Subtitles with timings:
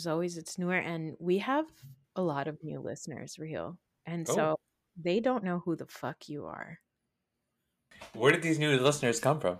[0.00, 1.66] As always, it's newer, and we have
[2.16, 3.76] a lot of new listeners, Real.
[4.06, 4.34] And Oh.
[4.34, 4.60] so
[4.96, 6.78] they don't know who the fuck you are.
[8.14, 9.58] Where did these new listeners come from?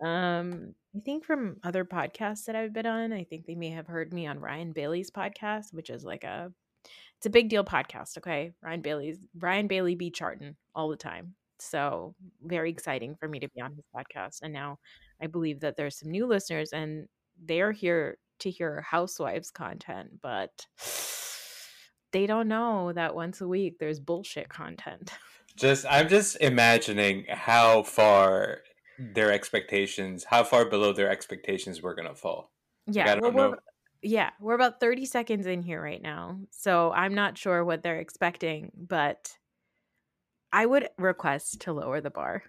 [0.00, 3.88] Um, I think from other podcasts that I've been on, I think they may have
[3.88, 6.52] heard me on Ryan Bailey's podcast, which is like a
[7.16, 8.52] it's a big deal podcast, okay?
[8.62, 11.34] Ryan Bailey's Ryan Bailey be charting all the time.
[11.58, 14.42] So very exciting for me to be on his podcast.
[14.42, 14.78] And now
[15.20, 17.08] I believe that there's some new listeners and
[17.44, 20.66] they are here to hear housewives content, but
[22.12, 25.12] they don't know that once a week there's bullshit content.
[25.56, 28.58] Just I'm just imagining how far
[28.96, 32.52] their expectations, how far below their expectations we're gonna fall.
[32.86, 33.56] Yeah, I well, don't we're, know.
[34.00, 36.38] yeah, we're about 30 seconds in here right now.
[36.52, 39.36] So I'm not sure what they're expecting, but
[40.52, 42.44] I would request to lower the bar.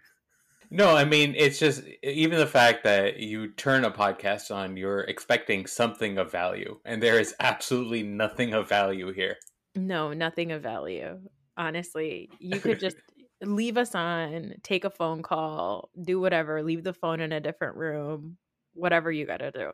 [0.72, 5.02] No, I mean it's just even the fact that you turn a podcast on, you're
[5.02, 9.38] expecting something of value, and there is absolutely nothing of value here.
[9.76, 11.20] No, nothing of value.
[11.58, 12.98] Honestly, you could just
[13.42, 17.76] leave us on, take a phone call, do whatever, leave the phone in a different
[17.76, 18.38] room,
[18.74, 19.72] whatever you got to do.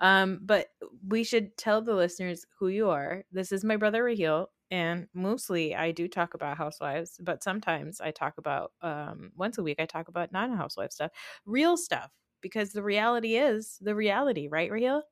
[0.00, 0.66] Um, but
[1.06, 3.24] we should tell the listeners who you are.
[3.32, 8.10] This is my brother Raheel, and mostly I do talk about housewives, but sometimes I
[8.10, 11.12] talk about um once a week I talk about non-housewife stuff,
[11.44, 15.02] real stuff, because the reality is the reality, right, Raheel?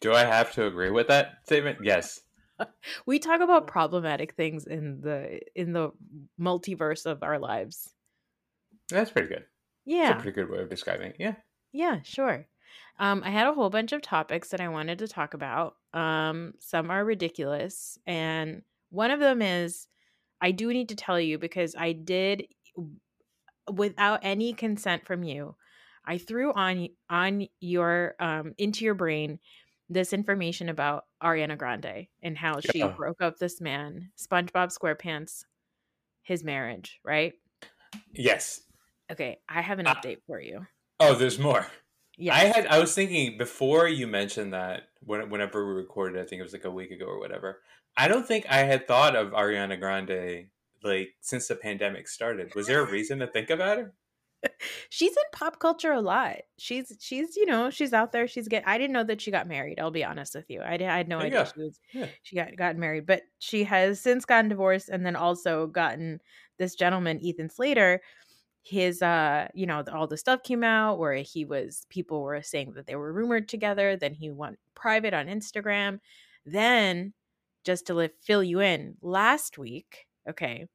[0.00, 1.78] Do I have to agree with that statement?
[1.82, 2.20] Yes.
[3.06, 5.90] we talk about problematic things in the in the
[6.38, 7.94] multiverse of our lives.
[8.88, 9.46] That's pretty good.
[10.04, 10.12] That's Yeah.
[10.18, 11.16] a pretty good way of describing it.
[11.18, 11.36] Yeah.
[11.72, 12.48] Yeah, sure.
[12.98, 15.76] Um, I had a whole bunch of topics that I wanted to talk about.
[15.92, 19.88] Um, some are ridiculous, and one of them is
[20.40, 22.46] I do need to tell you because I did
[23.72, 25.56] without any consent from you.
[26.04, 29.38] I threw on on your um into your brain
[29.88, 32.94] this information about Ariana Grande and how she Yeah.
[32.96, 35.44] broke up this man, SpongeBob SquarePants,
[36.22, 37.34] his marriage, right?
[38.12, 38.62] Yes.
[39.10, 40.00] Okay, I have an Ah.
[40.00, 40.66] update for you.
[41.00, 41.66] Oh, there's more.
[42.20, 42.36] Yes.
[42.36, 46.40] I had I was thinking before you mentioned that when, whenever we recorded, I think
[46.40, 47.60] it was like a week ago or whatever.
[47.96, 50.46] I don't think I had thought of Ariana Grande
[50.82, 52.54] like since the pandemic started.
[52.54, 53.94] Was there a reason to think about her?
[54.88, 56.36] she's in pop culture a lot.
[56.58, 58.26] She's she's you know she's out there.
[58.28, 58.64] She's get.
[58.66, 59.80] I didn't know that she got married.
[59.80, 60.62] I'll be honest with you.
[60.62, 62.06] I, did, I had no idea she was Yeah.
[62.22, 66.20] she got gotten married, but she has since gotten divorced and then also gotten
[66.58, 68.00] this gentleman Ethan Slater.
[68.62, 72.74] His uh you know all the stuff came out where he was people were saying
[72.74, 73.96] that they were rumored together.
[73.96, 76.00] Then he went private on Instagram.
[76.44, 77.14] Then
[77.64, 80.66] just to li- fill you in, last week, okay,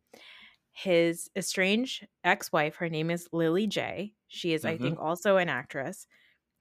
[0.72, 4.80] his estranged ex-wife her name is Lilly Jay she is i Mhm.
[4.80, 6.08] think also an actress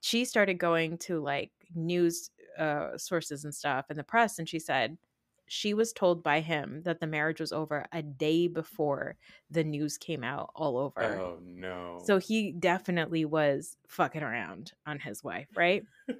[0.02, 4.58] she started going to like news uh, sources and stuff in the press and she
[4.60, 4.98] said
[5.46, 9.16] she was told by him that the marriage was over a day before
[9.50, 12.00] the news came out all over Oh no.
[12.04, 15.82] so he definitely was fucking around on his wife right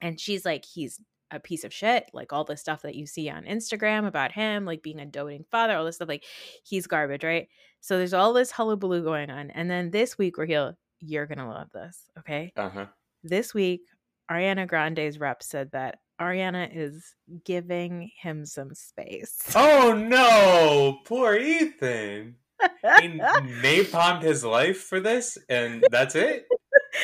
[0.00, 1.00] And she's like, he's
[1.30, 2.10] a piece of shit.
[2.12, 5.46] Like all the stuff that you see on Instagram about him, like being a doting
[5.50, 6.24] father, all this stuff, like
[6.62, 7.48] he's garbage, right?
[7.80, 9.50] So there's all this hullabaloo going on.
[9.50, 12.02] And then this week, Raheel, you're going to love this.
[12.18, 12.52] Okay.
[12.54, 12.86] Uh huh.
[13.22, 13.80] This week,
[14.30, 17.14] Ariana Grande's rep said that Ariana is
[17.44, 19.38] giving him some space.
[19.54, 22.36] Oh no, poor Ethan.
[22.60, 26.46] He napalmed his life for this, and that's it.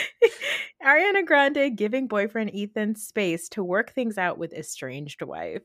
[0.84, 5.62] Ariana Grande giving boyfriend Ethan space to work things out with estranged wife.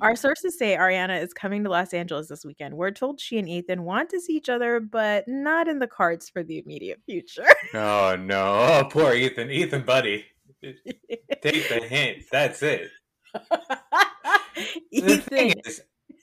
[0.00, 0.18] Our mm.
[0.18, 2.74] sources say Ariana is coming to Los Angeles this weekend.
[2.74, 6.28] We're told she and Ethan want to see each other, but not in the cards
[6.28, 7.46] for the immediate future.
[7.72, 9.50] Oh no, oh, poor Ethan.
[9.50, 10.26] Ethan, buddy,
[11.42, 12.24] take the hint.
[12.30, 12.88] That's it.
[14.92, 15.60] The thing Ethan,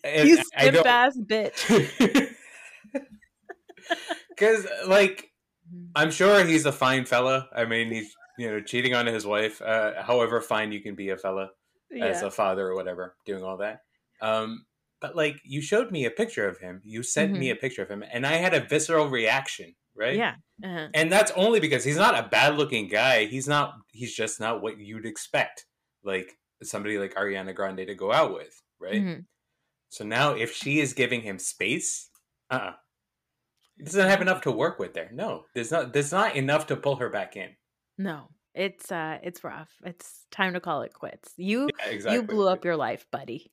[0.06, 2.30] is, you don't- ass bitch.
[4.30, 5.30] Because, like,
[5.96, 7.48] I'm sure he's a fine fella.
[7.56, 9.62] I mean, he's you know cheating on his wife.
[9.62, 11.50] Uh, however fine you can be a fella
[12.02, 13.82] as a father or whatever, doing all that.
[14.22, 14.66] Um,
[15.02, 16.82] but like, you showed me a picture of him.
[16.84, 19.76] You sent me a picture of him, and I had a visceral reaction.
[19.96, 20.16] Right.
[20.16, 20.36] Yeah.
[20.64, 20.88] Uh-huh.
[20.94, 23.26] And that's only because he's not a bad looking guy.
[23.26, 23.76] He's not.
[23.92, 25.66] He's just not what you'd expect,
[26.04, 26.32] like
[26.64, 29.02] somebody like Ariana Grande to go out with, right?
[29.02, 29.26] Mhm.
[29.90, 32.10] So now, if she is giving him space,
[32.50, 32.74] uh, uh
[33.78, 35.10] he doesn't have enough to work with there.
[35.12, 35.94] No, there's not.
[35.94, 37.50] There's not enough to pull her back in.
[37.98, 38.30] No.
[38.54, 39.72] It's uh it's rough.
[39.86, 41.34] It's time to call it quits.
[41.38, 42.16] You Yeah, exactly.
[42.18, 43.52] you blew up your life, buddy.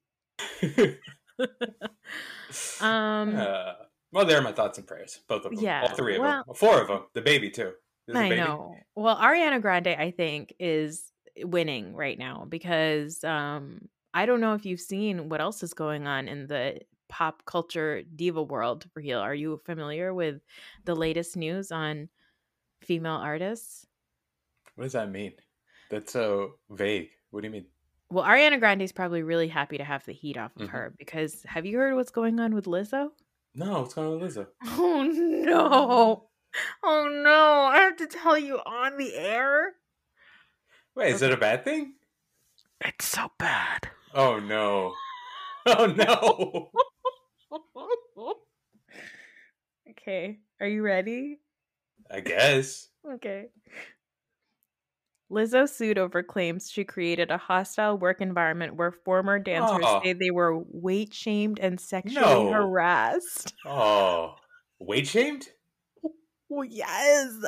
[2.81, 3.73] Um Uh,
[4.13, 5.21] well, they're my thoughts and prayers.
[5.29, 5.63] Both of them.
[5.63, 6.55] Yeah, All three of well- them.
[6.55, 7.03] Four of them.
[7.15, 7.73] The baby too.
[8.07, 8.41] There's I baby.
[8.41, 8.75] know.
[8.95, 11.13] Well, Ariana Grande, I think, is
[11.45, 16.07] winning right now because um I don't know if you've seen what else is going
[16.07, 19.19] on in the pop culture diva world heel.
[19.21, 20.41] Are you familiar with
[20.85, 22.09] the latest news on
[22.83, 23.87] female artists?
[24.75, 25.33] What does that mean?
[25.91, 27.11] That's so vague.
[27.31, 27.67] What do you mean?
[28.11, 30.71] Well, Ariana Grande is probably really happy to have the heat off of Mhm.
[30.71, 33.11] her because have you heard what's going on with Lizzo?
[33.59, 34.47] No, what's going on with Lizzo?
[34.65, 36.29] Oh no.
[36.85, 37.65] Oh no.
[37.65, 39.73] I have to tell you on the air.
[40.95, 41.95] Wait, is it a bad thing?
[42.81, 43.91] It's so bad.
[44.15, 44.95] Oh no.
[45.67, 46.71] Oh no.
[49.91, 50.39] okay.
[50.61, 51.41] Are you ready?
[52.11, 52.89] I guess.
[53.15, 53.49] Okay.
[55.31, 60.03] Lizzo sued over claims she created a hostile work environment where former dancers Oh.
[60.03, 62.47] say they were weight shamed and sexually No.
[62.47, 63.55] harassed.
[63.65, 64.37] Oh,
[64.81, 65.51] weight shamed?
[66.51, 67.45] Oh, yes.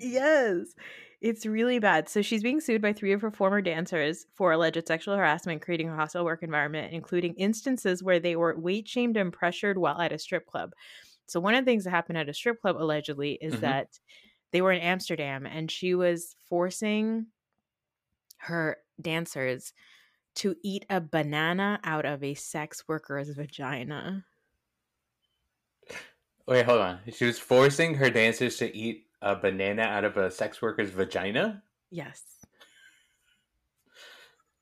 [0.00, 0.74] Yes.
[1.20, 2.08] It's really bad.
[2.08, 5.88] So she's being sued by three of her former dancers for alleged sexual harassment, creating
[5.88, 10.12] a hostile work environment, including instances where they were weight shamed and pressured while at
[10.12, 10.72] a strip club.
[11.26, 13.60] So one of the things that happened at a strip club allegedly is Mhm.
[13.60, 13.98] that
[14.52, 17.26] they were in Amsterdam and she was forcing
[18.38, 19.72] her dancers
[20.36, 24.24] to eat a banana out of a sex worker's vagina.
[26.46, 27.00] Wait, hold on.
[27.12, 31.62] She was forcing her dancers to eat a banana out of a sex worker's vagina?
[31.90, 32.22] Yes.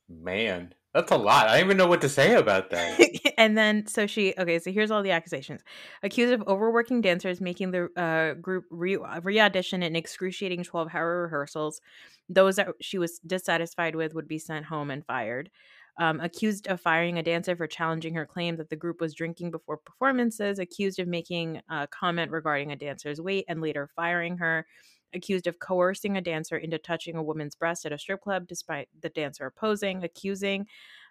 [0.09, 1.47] Man, that's a lot.
[1.47, 3.35] I don't even know what to say about that.
[3.37, 5.61] and then so she okay so here's all the accusations.
[6.03, 11.83] Accused of overworking dancers making the uh, group re- re-audition in excruciating 12 hour rehearsals.
[12.31, 15.51] Those that she was dissatisfied with would be sent home and fired.
[15.99, 19.51] Um, accused of firing a dancer for challenging her claim that the group was drinking
[19.51, 20.59] before performances.
[20.59, 24.67] Accused of making a comment regarding a dancer's weight and later firing her
[25.17, 28.89] accused of coercing a dancer into touching a woman's breast at a strip club despite
[29.01, 30.67] the dancer opposing accusing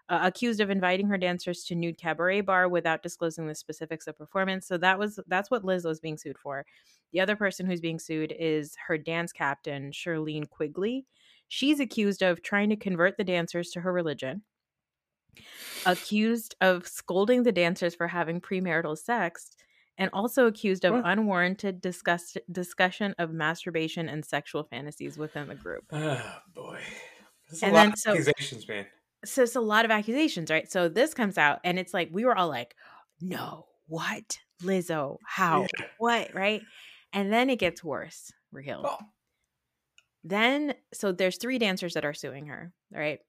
[0.08, 4.18] uh, accused of inviting her dancers to nude cabaret bar without disclosing the specifics of
[4.18, 4.68] performance.
[4.68, 6.66] So that was that's what Lizzo is being sued for.
[7.12, 11.06] The other person who's being sued is her dance captain, Charlene Quigley.
[11.48, 14.44] She's accused of trying to convert the dancers to her religion.
[15.86, 19.56] Accused of scolding the dancers for having premarital sex,
[19.98, 21.04] and also accused of What?
[21.06, 25.86] unwarranted discuss- discussion of masturbation and sexual fantasies within the group.
[25.92, 26.80] Oh boy.
[27.62, 28.86] A And lot then of so- accusations, man.
[29.24, 30.70] so it's a lot of accusations, right?
[30.72, 32.76] So this comes out, and it's like we were all like,
[33.22, 35.18] "No, what, Lizzo?
[35.26, 35.62] How?
[35.80, 35.86] Yeah.
[36.00, 36.62] What?" Right?
[37.14, 38.82] And then it gets worse, Raheel.
[38.86, 38.98] Oh.
[40.24, 43.20] Then, so there's three dancers that are suing her, right?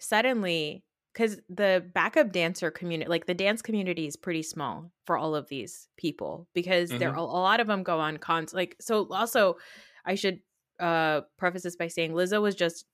[0.00, 0.82] Suddenly,
[1.12, 5.48] because the backup dancer community, like the dance community, is pretty small for all of
[5.48, 7.16] these people because there Mhm.
[7.16, 8.54] a, a lot of them go on cons.
[8.54, 9.56] Like, so also,
[10.04, 10.40] I should
[10.80, 12.86] uh preface this by saying Lizzo was just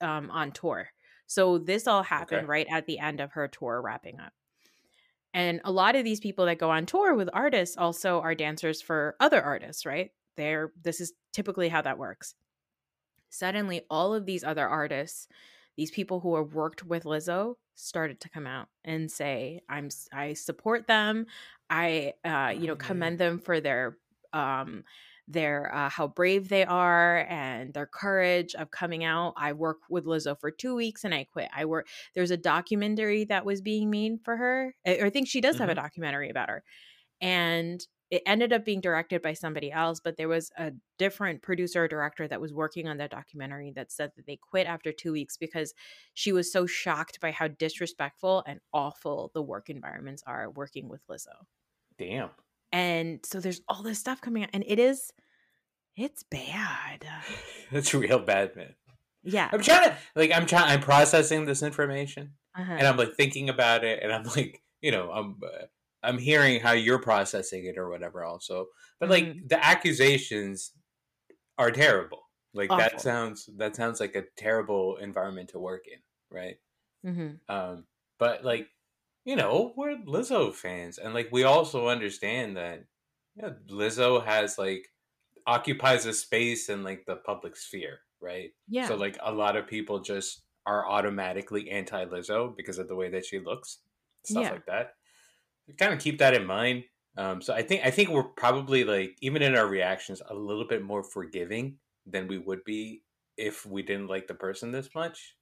[0.00, 0.90] um on tour.
[1.26, 2.48] So this all happened Okay.
[2.48, 4.32] right at the end of her tour wrapping up.
[5.34, 8.80] And a lot of these people that go on tour with artists also are dancers
[8.80, 10.12] for other artists, right?
[10.36, 12.34] They're this is typically how that works.
[13.30, 15.28] suddenly all of these other artists,
[15.76, 20.32] these people who have worked with Lizzo, started to come out and say, "I'm I
[20.34, 21.26] support them.
[21.70, 23.98] I uh, you know commend them for their
[24.32, 24.84] um
[25.28, 29.34] their uh, how brave they are and their courage of coming out.
[29.36, 31.48] I work with Lizzo for two weeks and I quit.
[31.54, 31.88] I work.
[32.14, 34.74] There's a documentary that was being made for her.
[34.86, 36.62] I, I think she does have a documentary about her,
[37.20, 40.00] and it ended up being directed by somebody else.
[40.00, 43.90] But there was a different producer or director that was working on that documentary that
[43.90, 45.74] said that they quit after two weeks because
[46.14, 51.00] she was so shocked by how disrespectful and awful the work environments are working with
[51.08, 51.34] Lizzo.
[51.98, 52.30] Damn.
[52.72, 55.12] And so there's all this stuff coming out, and it is,
[55.96, 57.06] it's bad.
[57.72, 58.74] That's real bad, man.
[59.22, 59.48] Yeah.
[59.52, 62.72] I'm trying to like I'm trying I'm processing this information Uh-huh.
[62.72, 65.66] and I'm like thinking about it and I'm like, you know, I'm uh,
[66.06, 68.68] I'm hearing how you're processing it or whatever also.
[69.00, 69.48] But like Mhm.
[69.48, 70.72] the accusations
[71.58, 72.22] are terrible.
[72.54, 72.76] Like Awful.
[72.76, 76.58] that sounds that sounds like a terrible environment to work in, right?
[77.04, 77.40] Mhm.
[77.48, 77.86] Um,
[78.18, 78.68] but like,
[79.24, 82.84] you know, we're Lizzo fans, and like we also understand that
[83.36, 84.86] yeah, Lizzo has like
[85.46, 88.52] occupies a space in like the public sphere, right?
[88.68, 88.88] Yeah.
[88.88, 93.10] So like a lot of people just are automatically anti Lizzo because of the way
[93.10, 93.80] that she looks,
[94.24, 94.50] stuff Yeah.
[94.50, 94.95] like that.
[95.78, 96.84] Kind of keep that in mind.
[97.16, 100.66] Um, so I think I think we're probably like even in our reactions a little
[100.66, 103.02] bit more forgiving than we would be
[103.36, 105.34] if we didn't like the person this much.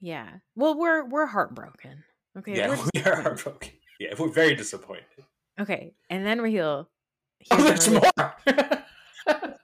[0.00, 0.28] yeah.
[0.56, 2.02] Well, we're we're heartbroken.
[2.38, 2.56] Okay.
[2.56, 3.72] yeah, we're we are heartbroken.
[3.98, 5.04] Yeah, we're very disappointed.
[5.60, 5.94] Okay.
[6.10, 6.88] And then Raheel.
[7.50, 8.34] Oh, here's there's more.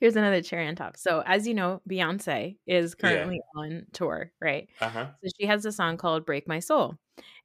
[0.00, 0.96] Here's another cherry on top.
[0.96, 3.10] So, as you know, Beyonce is Yeah.
[3.10, 4.68] currently on tour, right?
[4.80, 5.06] uh huh.
[5.22, 6.96] So she has a song called Break My Soul.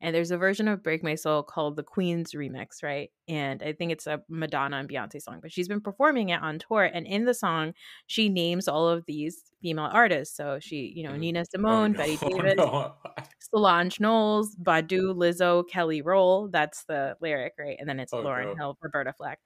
[0.01, 3.11] And there's a version of Break My Soul called the Queen's Remix, right?
[3.27, 6.57] And I think it's a Madonna and Beyonce song, but she's been performing it on
[6.57, 6.85] tour.
[6.91, 7.73] And in the song,
[8.07, 10.35] she names all of these female artists.
[10.35, 11.19] So she, you know, Mhm.
[11.19, 12.95] Nina Simone, Betty Davis, no.
[13.39, 16.51] Solange Knowles, Badu, Lizzo, Kelly Rowland.
[16.53, 17.77] That's the lyric, right?
[17.79, 18.55] And then it's Oh, Lauryn no.
[18.55, 19.39] Hill, Roberta Flack.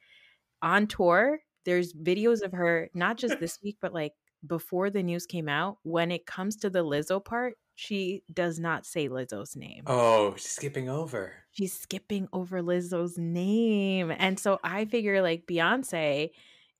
[0.61, 4.13] On tour, there's videos of her, not just this week, but like
[4.45, 5.77] before the news came out.
[5.83, 9.83] When it comes to the Lizzo part, she does not say Lizzo's name.
[9.87, 11.33] Oh, she's skipping over.
[11.51, 14.11] She's skipping over Lizzo's name.
[14.17, 16.29] And so I figure like Beyonce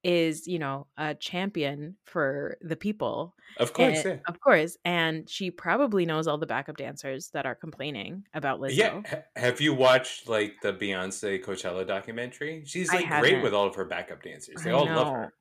[0.03, 3.33] is, you know, a champion for the people.
[3.57, 4.19] Of course, And- yeah.
[4.27, 4.77] Of course.
[4.83, 8.75] And she probably knows all the backup dancers that are complaining about Lizzo.
[8.77, 9.01] Yeah.
[9.09, 12.63] ha- Have you watched like the Beyonce Coachella documentary?
[12.65, 14.61] She's like great with all of her backup dancers.
[14.63, 15.33] They I all love her.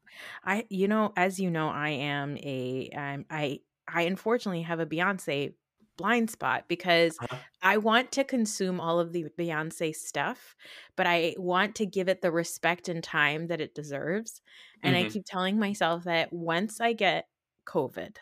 [0.45, 4.87] I you know, as you know, I am a I'm I I unfortunately have a
[4.87, 5.55] Beyonce
[5.97, 7.43] blind spot because Uh-huh.
[7.63, 10.57] I want to consume all of the Beyonce stuff,
[10.97, 14.43] but I want to give it the respect and time that it deserves.
[14.83, 15.05] And I Mhm.
[15.05, 17.29] keep telling myself that once I get
[17.67, 18.17] COVID,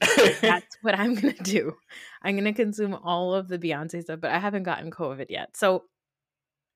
[0.46, 1.76] that's what I'm going to do.
[2.22, 5.56] I'm going to consume all of the Beyonce stuff, but I haven't gotten COVID yet.
[5.56, 5.84] So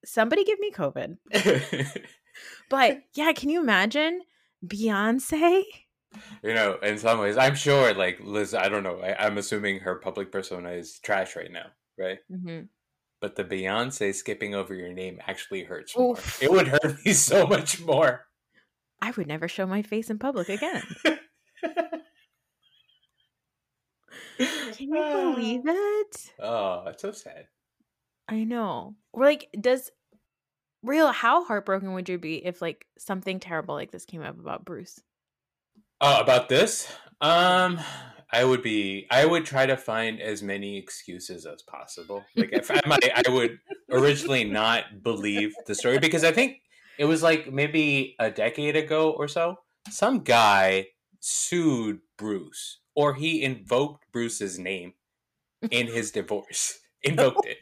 [0.04, 1.18] somebody give me COVID.
[2.68, 4.22] But yeah, can you imagine
[4.64, 5.64] Beyonce?
[6.42, 8.54] You know, in some ways, I'm sure like Liz.
[8.54, 9.00] I don't know.
[9.00, 11.66] I, I'm assuming her public persona is trash right now,
[11.98, 12.18] right?
[12.30, 12.66] Mm-hmm.
[13.20, 16.16] But the Beyonce skipping over your name actually hurts more.
[16.42, 18.26] It would hurt me so much more.
[19.00, 20.82] I would never show my face in public again.
[24.38, 26.32] Can you believe it?
[26.40, 27.46] Oh, it's so sad.
[28.28, 28.96] I know.
[29.12, 29.90] We're like, does
[30.82, 34.64] real how heartbroken would you be if like something terrible like this came up about
[34.64, 35.00] Bruce?
[36.06, 36.86] Oh, about this?
[37.22, 37.80] Um,
[38.30, 39.06] I would be.
[39.10, 42.22] I would try to find as many excuses as possible.
[42.36, 43.58] Like if I I would
[43.90, 46.58] originally not believe the story because I think
[46.98, 49.56] it was like maybe a decade ago or so.
[49.88, 50.88] Some guy
[51.20, 54.92] sued Bruce, or he invoked Bruce's name
[55.70, 56.80] in his divorce.
[57.02, 57.56] Invoked it.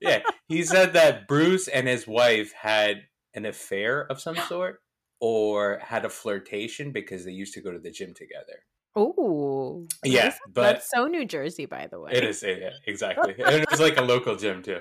[0.00, 3.02] Yeah, he said that Bruce and his wife had
[3.34, 4.82] an affair of some sort
[5.22, 8.64] or had a flirtation because they used to go to the gym together.
[8.96, 12.10] Oh, Yeah, but that's so New Jersey, by the way.
[12.12, 14.80] it is yeah, exactly, and it was like a local gym too.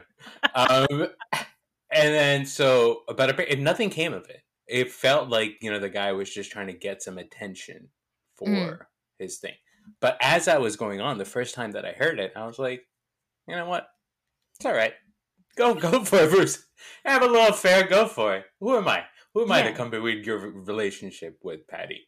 [0.55, 0.87] Um,
[1.93, 4.41] and then so, but nothing came of it.
[4.67, 7.89] It felt like you know the guy was just trying to get some attention
[8.35, 8.79] for Mm.
[9.19, 9.53] his thing.
[9.99, 12.57] But as that was going on, the first time that I heard it, I was
[12.57, 12.81] like,
[13.47, 13.87] you know what?
[14.57, 14.93] It's all right.
[15.55, 16.65] Go go for it, Bruce.
[17.05, 17.87] Have a little affair.
[17.87, 18.45] Go for it.
[18.59, 19.05] Who am I?
[19.33, 19.75] Who am I to Yeah.
[19.75, 22.07] come between your relationship with Patti?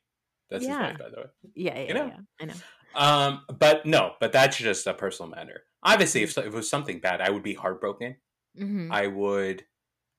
[0.49, 0.69] That's Yeah.
[0.69, 1.27] his wife, by the way.
[1.55, 2.05] Yeah, yeah, know?
[2.05, 2.19] yeah.
[2.39, 2.61] I know.
[2.95, 5.65] Um, but no, but that's just a personal matter.
[5.83, 8.17] Obviously, if, so- if it was something bad, I would be heartbroken.
[8.55, 9.65] hmm I would,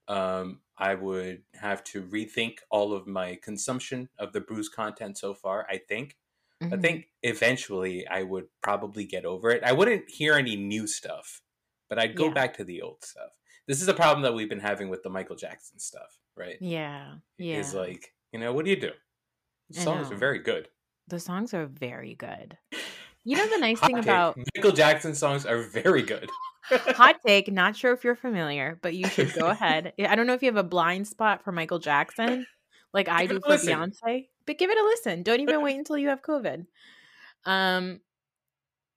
[0.09, 5.35] um, I would have to rethink all of my consumption of the Bruce content so
[5.35, 5.67] far.
[5.71, 6.19] I think,
[6.73, 6.83] I Mhm.
[6.83, 9.63] think eventually I would probably get over it.
[9.65, 11.43] I wouldn't hear any new stuff,
[11.89, 12.35] but I'd go Yeah.
[12.35, 13.33] back to the old stuff.
[13.67, 16.57] This is a problem that we've been having with the Michael Jackson stuff, right?
[16.61, 17.15] Yeah.
[17.39, 17.59] Yeah.
[17.59, 18.91] Is like, you know, what do you do?
[19.71, 20.69] The songs are very good.
[21.09, 22.57] the songs are very good.
[23.27, 26.29] You know the nice Hot thing take, about Michael Jackson songs are very good.
[26.65, 29.95] hot take, not sure if you're familiar, but you should go ahead.
[29.99, 32.47] I don't know if you have a blind spot for Michael Jackson,
[32.93, 33.73] like I do for listen.
[33.73, 35.23] Beyonce, but give it a listen.
[35.23, 36.67] Don't even wait until you have COVID.
[37.47, 38.01] Um,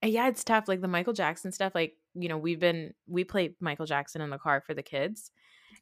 [0.03, 0.67] yeah, it's tough.
[0.67, 4.29] Like the Michael Jackson stuff, like you know, we've been we play Michael Jackson in
[4.29, 5.31] the car for the kids.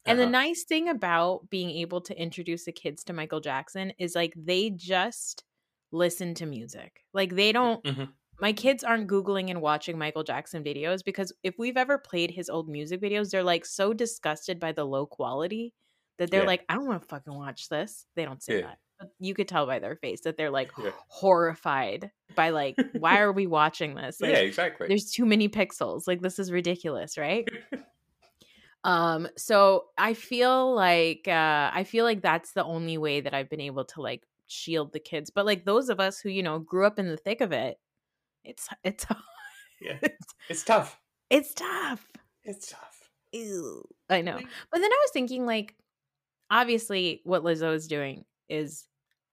[0.05, 0.31] And the Uh-huh.
[0.31, 4.69] nice thing about being able to introduce the kids to Michael Jackson is like they
[4.71, 5.43] just
[5.91, 7.05] listen to music.
[7.13, 8.13] Like they don't Mhm.
[8.41, 12.49] my kids aren't googling and watching Michael Jackson videos because if we've ever played his
[12.49, 15.73] old music videos, they're like so disgusted by the low quality
[16.17, 16.47] that they're Yeah.
[16.47, 18.07] like, I don't want to fucking watch this.
[18.15, 18.61] They don't say Yeah.
[18.61, 18.79] that.
[19.19, 20.91] You could tell by their face that they're like Yeah.
[21.07, 24.21] horrified by like, why are we watching this?
[24.21, 24.87] Like, yeah, exactly.
[24.87, 27.47] there's too many pixels like this is ridiculous right
[28.83, 33.49] um so i feel like uh i feel like that's the only way that i've
[33.49, 36.59] been able to like shield the kids but like those of us who you know
[36.59, 37.79] grew up in the thick of it
[38.43, 39.05] it's it's
[39.81, 39.97] Yeah.
[40.03, 40.99] it's, It's tough.
[41.29, 42.05] it's tough
[42.43, 43.09] It's tough.
[43.31, 43.83] Ew.
[44.09, 45.73] i know but then i was thinking like
[46.51, 48.85] obviously what lizzo is doing is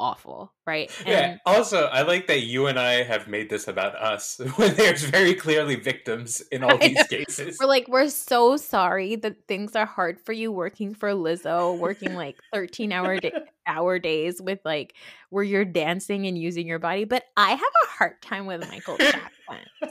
[0.03, 1.37] awful right yeah.
[1.47, 5.35] Also, I like that you and I have made this about us when there's very
[5.35, 7.59] clearly victims in all these cases.
[7.61, 12.15] We're like, we're so sorry that things are hard for you working for Lizzo, working
[12.15, 13.33] like 13 hour da-
[13.67, 14.95] hour days with like
[15.31, 17.05] where you're dancing and using your body.
[17.05, 19.31] But I have a hard time with Michael Jackson.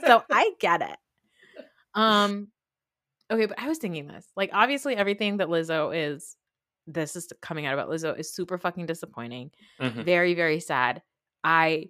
[0.04, 0.96] So I get it.
[1.94, 2.48] Um
[3.30, 4.26] okay, but I was thinking this.
[4.36, 6.36] Like obviously everything that Lizzo is
[6.86, 10.04] this is coming out about Lizzo is super fucking disappointing Mhm.
[10.04, 11.02] very very sad
[11.44, 11.88] i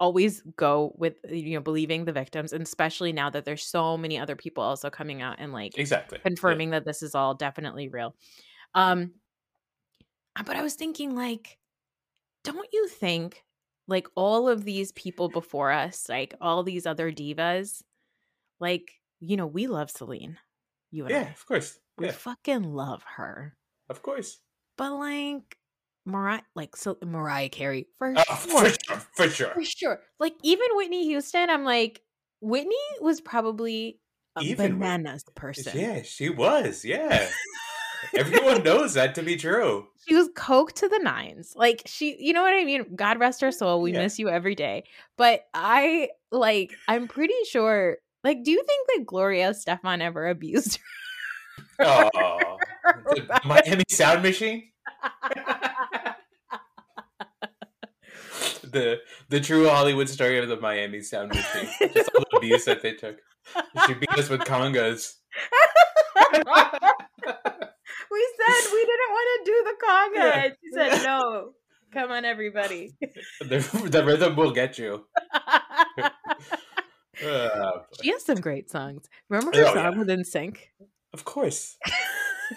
[0.00, 4.18] always go with you know believing the victims and especially now that there's so many
[4.18, 6.18] other people also coming out and like Exactly.
[6.18, 6.24] Yeah.
[6.24, 8.16] confirming that this is all definitely real
[8.74, 9.12] um
[10.44, 11.58] but i was thinking like
[12.44, 13.44] don't you think
[13.88, 17.82] like all of these people before us like all these other divas
[18.60, 20.38] like you know we love celine
[20.90, 21.78] you and Yeah, i of course.
[21.98, 23.56] we Yeah, fucking love her
[23.92, 24.40] of course.
[24.76, 25.56] but like
[26.04, 28.98] mariah like so mariah carey for Oh, sure for sure.
[29.14, 29.50] For sure.
[29.54, 30.00] for sure.
[30.18, 32.00] Like even Whitney Houston, I'm like,
[32.40, 34.00] Whitney was probably
[34.36, 35.78] a Even bananas person.
[35.78, 36.84] Yeah, she was.
[36.84, 37.28] Yeah.
[38.16, 39.86] Everyone knows that to be true.
[40.08, 41.52] She was coke to the nines.
[41.54, 42.96] Like she, you know what I mean?
[42.96, 43.80] God rest her soul.
[43.82, 44.00] We Yeah.
[44.02, 44.82] miss you every day.
[45.16, 47.98] But I like, I'm pretty sure.
[48.24, 50.78] Like, do you think that Gloria Estefan ever abused
[51.78, 51.84] her?
[51.84, 52.58] Oh?
[52.84, 54.70] The Miami Sound Machine.
[58.62, 61.68] the the true Hollywood story of the Miami Sound Machine.
[61.92, 63.16] Just all the abuse that they took.
[63.86, 65.14] She beat us with congas.
[66.34, 66.42] we
[68.36, 70.16] said we didn't want to do the conga.
[70.16, 70.48] Yeah.
[70.48, 71.52] She said, no.
[71.92, 72.92] Come on, everybody.
[73.40, 73.58] The,
[73.90, 75.04] the rhythm will get you.
[77.22, 79.08] Uh, she has some great songs.
[79.28, 79.98] Remember her Oh, song yeah.
[79.98, 80.56] with NSYNC?
[81.12, 81.76] of course.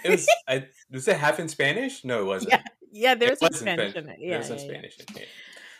[0.03, 0.27] It was.
[0.47, 2.03] I, was it half in Spanish?
[2.03, 2.51] No, it wasn't.
[2.51, 4.17] Yeah, yeah, there's some was Spanish in it.
[4.19, 4.69] Yeah, there's some yeah, yeah.
[4.69, 5.27] Spanish in it.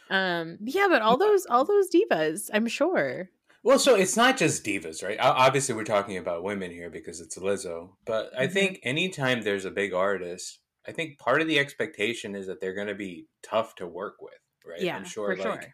[0.09, 3.29] Um, yeah, but all those all those divas, I'm sure.
[3.63, 5.17] Well, so it's not just divas, right?
[5.19, 7.89] Obviously, we're talking about women here because it's Lizzo.
[8.05, 8.53] But I Mhm.
[8.53, 12.75] think anytime there's a big artist, I think part of the expectation is that they're
[12.75, 14.81] going to be tough to work with, right?
[14.81, 15.73] Yeah, I'm sure, for like, sure.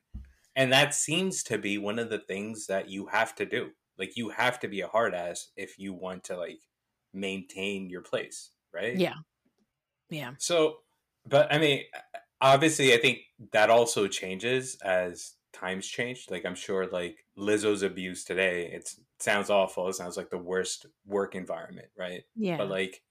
[0.56, 3.72] and that seems to be one of the things that you have to do.
[3.98, 6.62] Like, you have to be a hard ass if you want to like
[7.13, 8.95] maintain your place, right?
[8.97, 9.15] Yeah,
[10.10, 10.78] yeah, So,
[11.28, 11.84] but I mean,
[12.41, 13.19] obviously, I think
[13.54, 16.28] that also changes as times change.
[16.30, 19.88] Like, I'm sure, like Lizzo's abuse today, it's, it sounds awful.
[19.88, 22.24] It sounds like the worst work environment, right?
[22.36, 22.58] yeah.
[22.58, 23.02] But like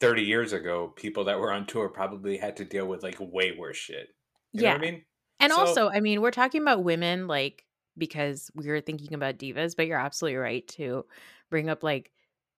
[0.00, 3.56] 30 years ago, people that were on tour probably had to deal with like way
[3.58, 4.08] worse shit.
[4.52, 4.72] You yeah.
[4.72, 5.04] know what I mean?
[5.40, 7.64] And So- also, I mean, we're talking about women, like
[7.98, 11.04] because we were thinking about divas, but you're absolutely right to
[11.50, 12.10] bring up like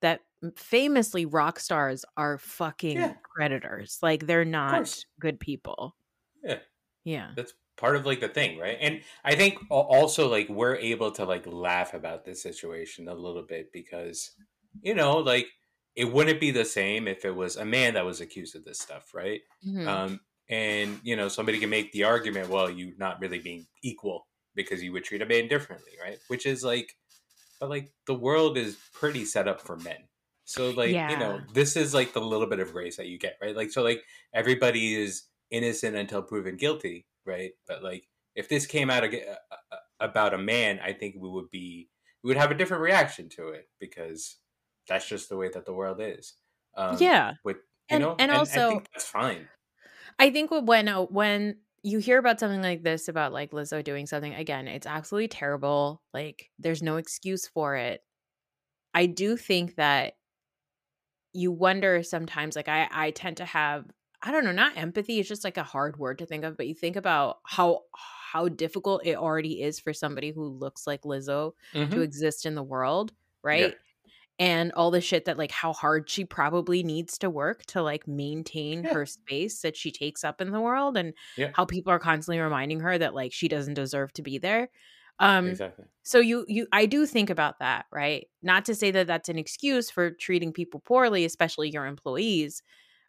[0.02, 0.20] that.
[0.56, 3.14] Famously, rock stars are fucking Yeah.
[3.34, 3.98] predators.
[4.02, 5.96] Like they're not good people.
[6.44, 6.60] Yeah.
[7.04, 8.76] Yeah, That's part of like the thing, right?
[8.80, 13.42] And I think also like we're able to like laugh about this situation a little
[13.44, 14.30] bit because
[14.82, 15.48] you know, like
[15.96, 18.78] it wouldn't be the same if it was a man that was accused of this
[18.78, 19.40] stuff, right?
[19.66, 19.86] Mhm.
[19.86, 24.28] Um, and you know, somebody can make the argument, well, you not really being equal
[24.54, 26.18] because you would treat a man differently, right?
[26.28, 26.94] Which is like,
[27.60, 30.08] but like the world is pretty set up for men.
[30.48, 33.36] So like, you know, this is like the little bit of grace that you get,
[33.42, 33.54] right?
[33.54, 37.52] Like, so like everybody is innocent until proven guilty, right?
[37.66, 39.04] But like If this came out
[40.00, 41.90] about a man, I think we would be
[42.22, 44.36] we would have a different reaction to it because
[44.88, 46.34] that's just the way that the world is.
[46.76, 47.34] Um, Yeah.
[47.44, 47.56] with
[47.90, 49.48] you And- know, and I also- think that's fine.
[50.18, 54.06] I think when uh, when you hear about something like this about like Lizzo doing
[54.06, 56.02] something again, it's absolutely terrible.
[56.14, 58.02] Like there's no excuse for it.
[58.94, 60.14] I do think that
[61.38, 63.86] you wonder sometimes like I I tend to have
[64.22, 66.66] I don't know, not empathy, it's just like a hard word to think of, but
[66.66, 71.52] you think about how how difficult it already is for somebody who looks like Lizzo
[71.90, 72.02] to Mhm.
[72.02, 73.12] exist in the world,
[73.44, 73.76] right?
[74.40, 78.06] And all the shit that like how hard she probably needs to work to like
[78.08, 78.92] maintain Yeah.
[78.92, 81.54] her space that she takes up in the world and Yeah.
[81.54, 84.68] how people are constantly reminding her that like she doesn't deserve to be there.
[85.20, 85.86] Um exactly.
[86.04, 88.28] so you you I do think about that, right?
[88.42, 92.62] Not to say that that's an excuse for treating people poorly, especially your employees.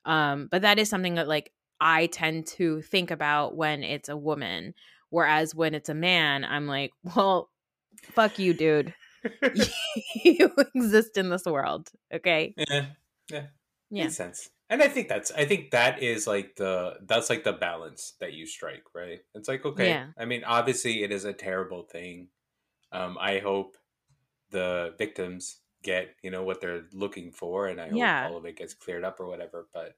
[0.06, 4.17] Um but that is something that like I tend to think about when it's a
[4.17, 4.74] woman,
[5.10, 7.50] whereas when it's a man, I'm like, well,
[8.04, 8.95] fuck you, dude.
[10.26, 12.56] you exist in this world, okay?
[12.56, 12.93] Yeah,
[13.30, 13.48] yeah,
[13.89, 14.04] Yeah.
[14.04, 14.50] makes sense.
[14.69, 18.34] And I think that's I think that is like the that's like the balance that
[18.34, 19.19] you strike, right?
[19.34, 20.08] It's like okay, Yeah.
[20.17, 22.29] I mean, obviously it is a terrible thing.
[22.91, 23.77] Um, I hope
[24.51, 28.23] the victims get you know what they're looking for, and I Yeah.
[28.23, 29.67] hope all of it gets cleared up or whatever.
[29.73, 29.97] But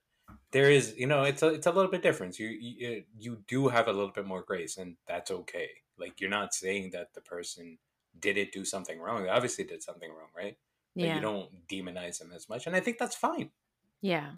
[0.52, 2.38] there is, you know, it's a it's a little bit different.
[2.38, 5.70] You you you do have a little bit more grace, and that's okay.
[5.98, 7.78] Like you're not saying that the person
[8.18, 9.22] didn't do something wrong.
[9.24, 10.58] They obviously did something wrong, right?
[11.00, 11.14] But Yeah.
[11.14, 13.52] you don't demonize them as much, and I think that's fine.
[14.00, 14.32] Yeah.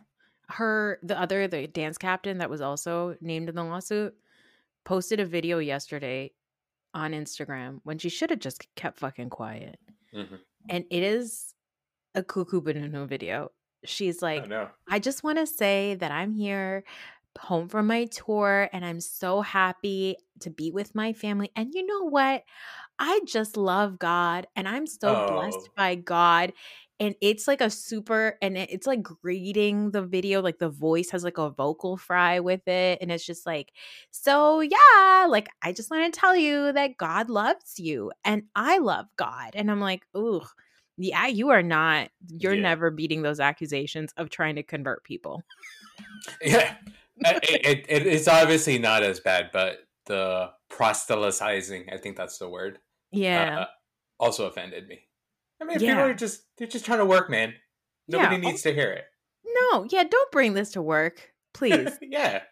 [0.48, 4.14] Her the other the dance captain that was also named in the lawsuit
[4.84, 6.32] posted a video yesterday
[6.92, 9.78] on Instagram when she should have just kept fucking quiet.
[10.14, 10.38] Mhm.
[10.68, 11.54] And it is
[12.14, 13.50] a cuckoo banana video.
[13.84, 14.70] She's Oh, like, no.
[14.88, 16.84] I just want to say that I'm here
[17.40, 21.50] home from my tour and I'm so happy to be with my family.
[21.56, 22.44] And you know what?
[22.98, 25.72] I just love God and I'm so blessed Oh.
[25.76, 26.52] by God.
[27.00, 30.40] And it's like a super, and it- it's like greeting the video.
[30.40, 32.98] Like the voice has like a vocal fry with it.
[33.00, 33.72] And it's just like,
[34.10, 38.78] so yeah, like I just want to tell you that God loves you and I
[38.78, 39.50] love God.
[39.54, 40.42] And I'm like, ooh,
[40.96, 42.62] yeah, you are not, you're Yeah.
[42.62, 45.42] never beating those accusations of trying to convert people.
[46.40, 46.76] Yeah,
[47.24, 52.38] Uh, it, it, it, it's obviously not as bad, but the proselytizing, I think that's
[52.38, 52.78] the word,
[53.10, 53.60] Yeah.
[53.60, 53.66] uh,
[54.18, 55.00] also offended me.
[55.60, 57.54] I mean, people are just they're just trying to work, man.
[58.08, 58.40] Nobody Yeah.
[58.50, 59.04] needs to hear it.
[59.46, 61.96] no, yeah, don't bring this to work, please.
[62.02, 62.42] yeah.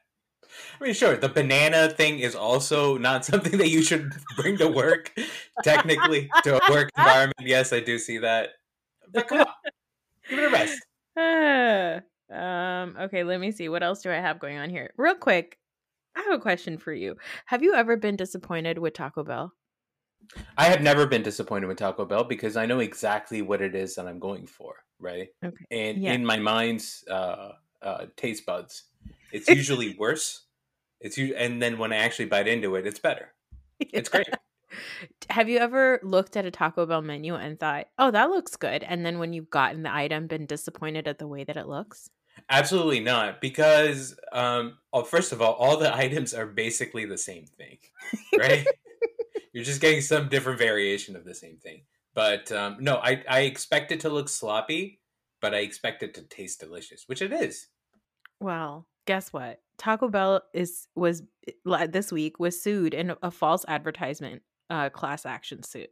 [0.80, 4.68] I mean, sure, the banana thing is also not something that you should bring to
[4.68, 5.12] work,
[5.62, 7.40] technically, to a work environment.
[7.40, 8.50] Yes, I do see that.
[9.12, 9.46] But come on,
[10.28, 12.02] give it a rest.
[12.30, 13.68] Uh, um, okay, let me see.
[13.68, 14.92] What else do I have going on here?
[14.96, 15.58] Real quick,
[16.16, 17.16] I have a question for you.
[17.46, 19.52] Have you ever been disappointed with Taco Bell?
[20.56, 23.94] I have never been disappointed with Taco Bell because I know exactly what it is
[23.96, 25.28] that I'm going for, right?
[25.44, 25.64] Okay.
[25.70, 26.12] And Yeah.
[26.14, 28.84] in my mind's uh, uh, taste buds,
[29.32, 30.44] it's usually worse.
[31.00, 33.32] It's u- and then when I actually bite into it, it's better.
[33.80, 34.28] It's great.
[35.30, 38.82] Have you ever looked at a Taco Bell menu and thought, "Oh, that looks good,"
[38.82, 42.08] and then when you've gotten the item, been disappointed at the way that it looks?
[42.48, 47.44] Absolutely not, because um, oh, first of all, all the items are basically the same
[47.44, 47.78] thing,
[48.38, 48.66] right?
[49.52, 51.82] You're just getting some different variation of the same thing.
[52.14, 55.00] But um, no, I, I expect it to look sloppy,
[55.40, 57.68] but I expect it to taste delicious, which it is.
[58.40, 59.60] Well, guess what?
[59.78, 61.22] Taco Bell is was
[61.64, 65.90] this week was sued in a false advertisement uh, class action suit.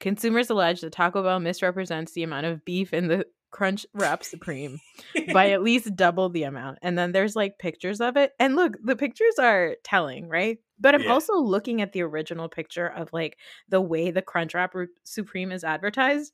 [0.00, 4.80] Consumers allege that Taco Bell misrepresents the amount of beef in the Crunchwrap Supreme
[5.26, 6.78] by at least double the amount.
[6.82, 8.32] And then there's like pictures of it.
[8.40, 10.58] And look, the pictures are telling, right?
[10.80, 11.08] But I'm Yeah.
[11.08, 13.38] also looking at the original picture of like
[13.68, 16.32] the way the Crunchwrap Supreme is advertised.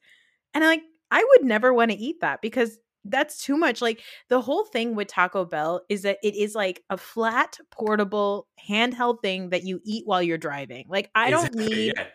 [0.55, 3.81] And I'm like, I would never want to eat that because that's too much.
[3.83, 8.49] Like, the whole thing with Taco Bell is that it is like a flat, portable,
[8.69, 10.87] handheld thing that you eat while you're driving.
[10.89, 11.95] Like, I don't Exactly, need.
[11.97, 12.11] yeah.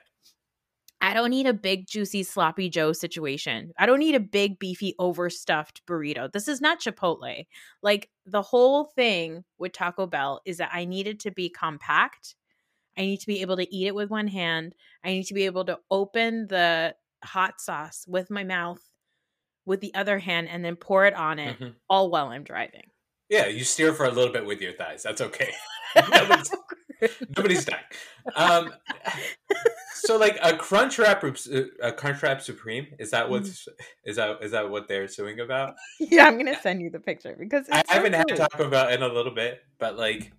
[1.05, 3.71] I don't need a big, juicy, sloppy Joe situation.
[3.77, 6.31] I don't need a big, beefy, overstuffed burrito.
[6.31, 7.45] This is not Chipotle.
[7.83, 12.33] Like the whole thing with Taco Bell is that I need it to be compact.
[12.97, 14.73] I need to be able to eat it with one hand.
[15.03, 18.81] I need to be able to open the hot sauce with my mouth
[19.63, 21.75] with the other hand and then pour it on it Mhm.
[21.87, 22.89] all while I'm driving.
[23.29, 25.03] Yeah, you steer for a little bit with your thighs.
[25.03, 25.53] That's okay.
[25.95, 26.49] nobody's,
[27.37, 27.83] nobody's dying.
[28.35, 28.73] Um,
[29.93, 32.87] so like a crunch wrap, a crunch wrap supreme.
[32.99, 33.67] Is that what's
[34.05, 35.75] is that is that what they're suing about?
[35.99, 38.37] yeah, I'm gonna send you the picture because I so haven't had cool.
[38.37, 40.31] Taco Bell in a little bit, but like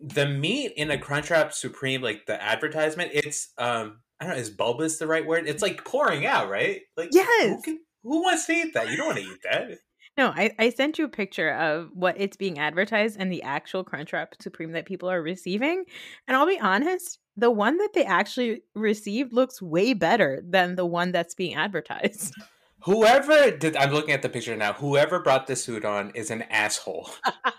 [0.00, 4.50] the meat in a Crunchwrap Supreme, like the advertisement, it's um I don't know, is
[4.50, 5.46] bulbous the right word?
[5.48, 6.82] It's like pouring out, right?
[6.96, 7.48] Like Yes.
[7.48, 8.90] who, can, who wants to eat that?
[8.90, 9.78] You don't want to eat that.
[10.18, 13.84] No, I, I sent you a picture of what it's being advertised and the actual
[13.84, 15.84] Crunchwrap Supreme that people are receiving.
[16.26, 20.84] And I'll be honest, the one that they actually received looks way better than the
[20.84, 22.34] one that's being advertised.
[22.84, 24.72] Whoever did, I'm looking at the picture now.
[24.72, 27.10] Whoever brought this food on is an asshole.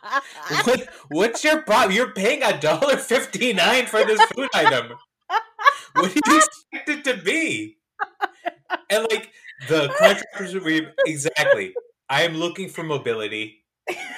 [0.64, 1.94] what, what's your problem?
[1.94, 4.94] You're paying a dollar fifty nine for this food item.
[5.94, 7.78] What do you expect it to be?
[8.92, 9.32] And like
[9.68, 11.74] the Crunchwrap Supreme, exactly.
[12.10, 13.64] I am looking for mobility,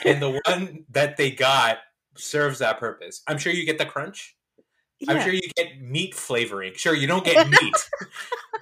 [0.06, 1.80] and the one that they got
[2.16, 3.22] serves that purpose.
[3.28, 4.36] I'm sure you get the crunch.
[5.08, 6.74] I'm sure you get meat flavoring.
[6.76, 7.90] Sure, you don't get meat,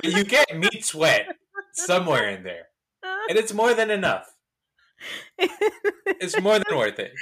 [0.01, 1.27] but you get meat sweat
[1.73, 2.67] somewhere in there,
[3.03, 4.33] and it's more than enough.
[5.37, 7.13] It's more than worth it.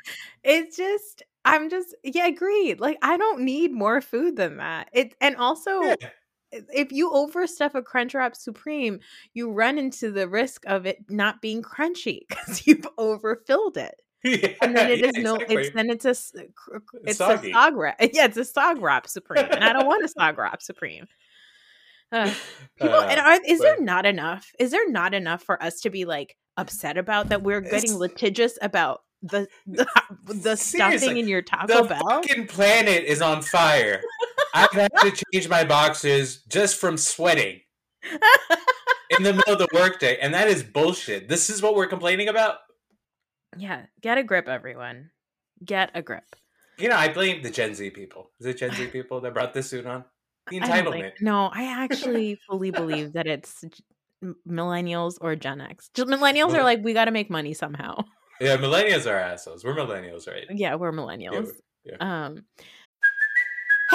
[0.44, 2.80] it's just I'm just yeah, agreed.
[2.80, 4.90] Like I don't need more food than that.
[4.94, 5.96] It and also Yeah.
[6.52, 9.00] If you overstuff a Crunchwrap Supreme,
[9.34, 13.96] you run into the risk of it not being crunchy because you've overfilled it.
[14.24, 15.56] Yeah, And then it yeah, is no, exactly.
[15.58, 16.14] it's then it's a
[16.54, 17.52] cr- It's it's soggy.
[17.52, 17.98] a sog wrap.
[18.14, 21.06] Yeah, it's a sog wrap supreme, and I don't want a sog wrap supreme.
[22.12, 22.34] Uh,
[22.82, 24.50] people, and Uh, are, is there not enough?
[24.60, 27.44] Is there not enough for us to be like upset about that?
[27.44, 29.86] We're getting litigious about the the,
[30.26, 32.02] the stuffing in your Taco the Bell.
[32.10, 34.02] fucking planet is on fire.
[34.58, 37.62] I've had to change my boxes just from sweating
[39.10, 41.30] in the middle of the workday, and that is bullshit.
[41.30, 42.58] This is what we're complaining about.
[43.58, 45.12] yeah, get a grip, everyone.
[45.64, 46.26] Get a grip.
[46.78, 48.32] You know, I blame the Gen Z people.
[48.40, 50.06] Is it Gen Z people that brought this suit on?
[50.50, 51.12] The I don't entitlement.
[51.22, 53.66] no, I actually fully believe that it's
[54.48, 55.90] millennials or Gen X.
[55.94, 58.04] Just millennials are like, we got to make money somehow.
[58.40, 59.66] Yeah, millennials are assholes.
[59.66, 60.46] We're millennials, right?
[60.50, 61.50] Yeah, we're millennials.
[61.84, 61.96] yeah.
[62.00, 62.46] Um,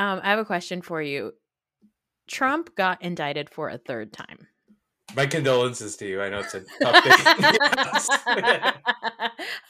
[0.00, 1.32] Um, I have a question for you.
[2.28, 4.46] Trump got indicted for a third time.
[5.16, 6.22] My condolences to you.
[6.22, 7.04] I know it's a tough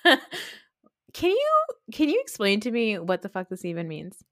[0.05, 0.19] thing.
[1.15, 1.51] can you
[1.93, 4.23] can you explain to me what the fuck this even means?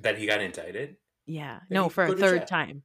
[0.00, 0.96] that he got indicted.
[1.26, 2.82] Yeah, Did no, for a third time.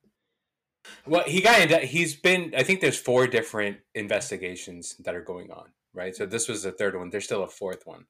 [1.06, 5.52] Well, he got into, he's been I think there's four different investigations that are going
[5.52, 6.16] on, right?
[6.16, 7.10] So this was the third one.
[7.10, 8.06] There's still a fourth one.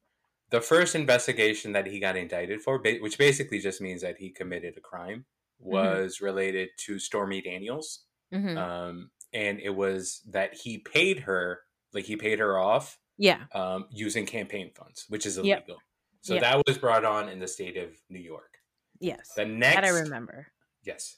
[0.54, 4.78] The first investigation that he got indicted for, which basically just means that he committed
[4.78, 5.26] a crime,
[5.58, 8.06] was related to Stormy Daniels.
[8.32, 8.56] Mhm.
[8.56, 11.62] Um, and it was that he paid her,
[11.92, 15.46] like he paid her off yeah, um, using campaign funds, which is Yep.
[15.66, 15.82] illegal.
[16.22, 16.42] So Yep.
[16.44, 18.60] that was brought on in the state of New York.
[19.00, 20.52] yes, The next that I remember.
[20.84, 21.18] Yes.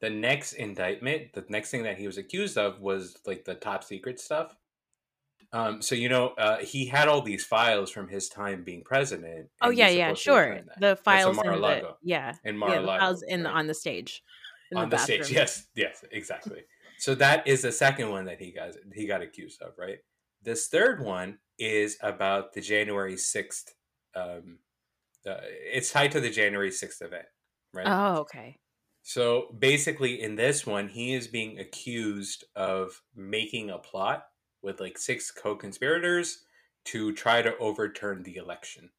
[0.00, 3.82] The next indictment, the next thing that he was accused of was like the top
[3.82, 4.54] secret stuff.
[5.54, 9.48] Um, so you know, uh, he had all these files from his time being president.
[9.62, 10.60] Oh yeah, yeah, sure.
[10.80, 11.96] The files in the Mar-a-Lago.
[12.02, 14.20] yeah, In yeah, Mar-a-Lago, the files in the on the stage,
[14.74, 15.30] on the, stage.
[15.30, 16.62] Yes, yes, exactly.
[16.98, 19.98] so that is the second one that he got he got accused of, right?
[20.42, 23.76] This third one is about the January sixth.
[24.16, 24.58] Um,
[25.24, 27.26] uh, it's tied to the January sixth event,
[27.72, 27.86] right?
[27.86, 28.58] Oh, okay.
[29.04, 34.24] So basically, in this one, he is being accused of making a plot
[34.64, 36.44] with like six co conspirators
[36.86, 38.90] to try to overturn the election.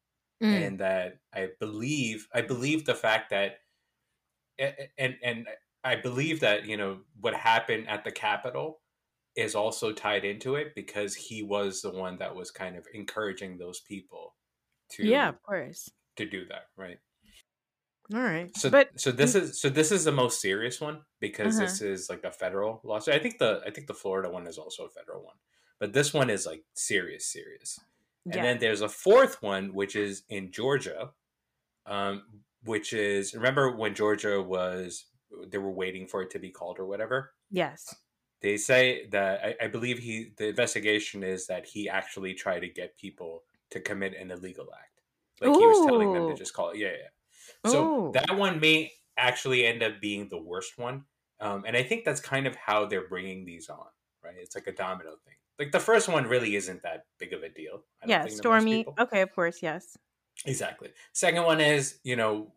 [0.42, 0.68] Mm.
[0.68, 3.60] And that I believe, I believe the fact that,
[4.58, 5.48] and, and
[5.84, 8.80] I believe that, you know, what happened at the Capitol
[9.36, 13.58] is also tied into it because he was the one that was kind of encouraging
[13.58, 14.36] those people
[14.92, 15.90] to, yeah, of course.
[16.16, 16.98] to do that, right?
[18.14, 21.56] All right, So, but so this is so this is the most serious one because
[21.56, 21.60] Uh-huh.
[21.60, 23.14] this is like a federal lawsuit.
[23.14, 25.36] I think the I think the Florida one is also a federal one,
[25.78, 27.78] but this one is like serious, serious.
[28.30, 31.10] And yeah, then there's a fourth one which is in Georgia,
[31.86, 32.22] um,
[32.64, 35.06] which is remember when Georgia was
[35.48, 37.32] they were waiting for it to be called or whatever.
[37.50, 37.94] yes,
[38.40, 42.68] They say that I, I believe he the investigation is that he actually tried to
[42.68, 45.00] get people to commit an illegal act,
[45.40, 46.78] like he was telling them to just call it.
[46.78, 47.70] Yeah, yeah.
[47.70, 48.12] So Ooh.
[48.12, 51.04] that one may actually end up being the worst one.
[51.40, 53.86] Um, and I think that's kind of how they're bringing these on,
[54.24, 54.34] right?
[54.38, 55.34] It's like a domino thing.
[55.58, 57.82] Like the first one really isn't that big of a deal.
[58.02, 58.78] I don't yeah, think Stormy.
[58.78, 58.94] people.
[58.98, 59.96] Okay, of course, yes.
[60.44, 60.90] Exactly.
[61.14, 62.52] Second one is, you know,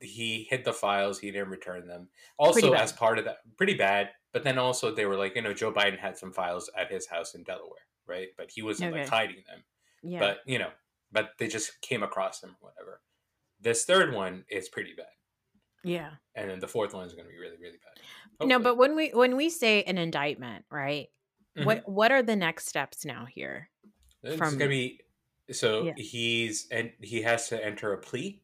[0.00, 2.08] he hid the files, he didn't return them.
[2.38, 4.10] Also, as part of that, pretty bad.
[4.32, 7.06] But then also, they were like, you know, Joe Biden had some files at his
[7.06, 8.28] house in Delaware, right?
[8.36, 9.64] But he wasn't like hiding them.
[10.02, 10.20] Yeah.
[10.20, 10.70] But, you know,
[11.10, 13.00] but they just came across them or whatever.
[13.60, 15.06] This third one is pretty bad.
[15.84, 16.10] yeah.
[16.34, 18.48] And then the fourth one is going to be really, really bad.
[18.48, 21.08] No, but when we when we say an indictment, right?
[21.56, 21.64] Mhm.
[21.66, 23.70] What what are the next steps now here?
[24.22, 25.00] It's from- gonna be
[25.52, 25.94] so Yeah.
[25.96, 28.42] he's and he has to enter a plea.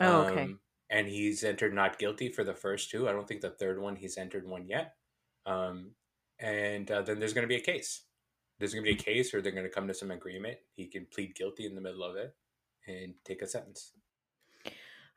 [0.00, 0.42] Oh, okay.
[0.42, 3.08] Um, and he's entered not guilty for the first two.
[3.08, 4.96] I don't think the third one he's entered one yet.
[5.46, 5.94] Um,
[6.38, 8.02] and uh, then there's gonna be a case.
[8.58, 10.58] There's gonna be a case, or they're gonna come to some agreement.
[10.76, 12.36] He can plead guilty in the middle of it
[12.86, 13.92] and take a sentence.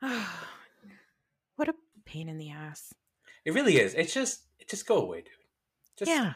[1.56, 1.74] what a
[2.04, 2.92] pain in the ass.
[3.44, 3.94] It really is.
[3.94, 5.32] It's just it just go away, dude.
[5.98, 6.34] Just yeah.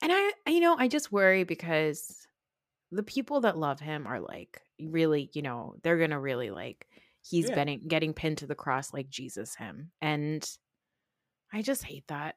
[0.00, 2.26] And I, you know, I just worry because
[2.92, 6.88] the people that love him are like really, you know, they're gonna really like
[7.22, 7.50] he's Yeah.
[7.50, 10.48] getting getting pinned to the cross like Jesus him, and
[11.52, 12.36] I just hate that.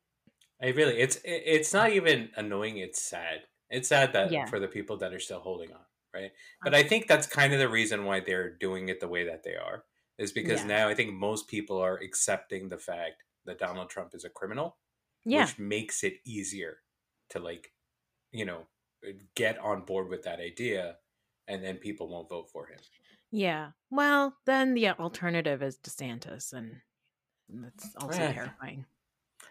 [0.62, 2.78] I really, it's it's not even annoying.
[2.78, 3.48] It's sad.
[3.70, 4.48] It's sad that Yeah.
[4.48, 6.32] for the people that are still holding on, right?
[6.66, 9.24] Uh, but I think that's kind of the reason why they're doing it the way
[9.26, 9.86] that they are,
[10.20, 10.66] is because Yeah.
[10.66, 14.78] now I think most people are accepting the fact that Donald Trump is a criminal,
[15.26, 16.80] Yeah, which makes it easier
[17.32, 17.72] to like,
[18.32, 18.62] you know,
[19.36, 20.98] get on board with that idea,
[21.48, 22.80] and then people won't vote for him.
[23.32, 23.72] yeah.
[23.90, 26.82] Well, then the alternative is DeSantis, and
[27.50, 28.34] that's also Eh.
[28.34, 28.86] terrifying.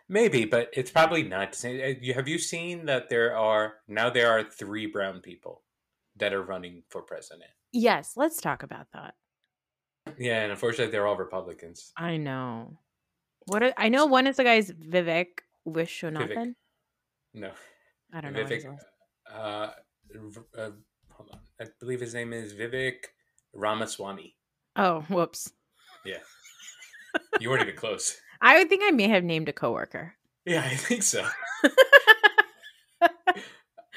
[0.08, 1.62] Maybe, but it's probably not.
[1.64, 1.68] Uh,
[2.00, 5.62] you- Have you seen that there are now there are three brown people
[6.16, 7.50] that are running for president?
[7.72, 9.14] Yes, let's talk about that.
[10.18, 11.92] Yeah, and unfortunately, they're all Republicans.
[11.96, 12.78] I know.
[13.46, 16.54] What are, I know one is the guy's Vivek Vishwanathan.
[17.34, 17.50] No,
[18.12, 18.44] I don't know.
[18.44, 18.64] Vivek.
[18.68, 18.84] last-
[19.32, 19.70] Uh,
[20.58, 20.70] uh,
[21.10, 23.04] hold on, I believe his name is Vivek
[23.54, 24.36] Ramaswamy.
[24.76, 25.52] Oh, whoops.
[26.04, 26.18] Yeah,
[27.40, 28.18] you weren't even close.
[28.40, 30.14] I would think I may have named a coworker.
[30.46, 31.26] Yeah, I think so.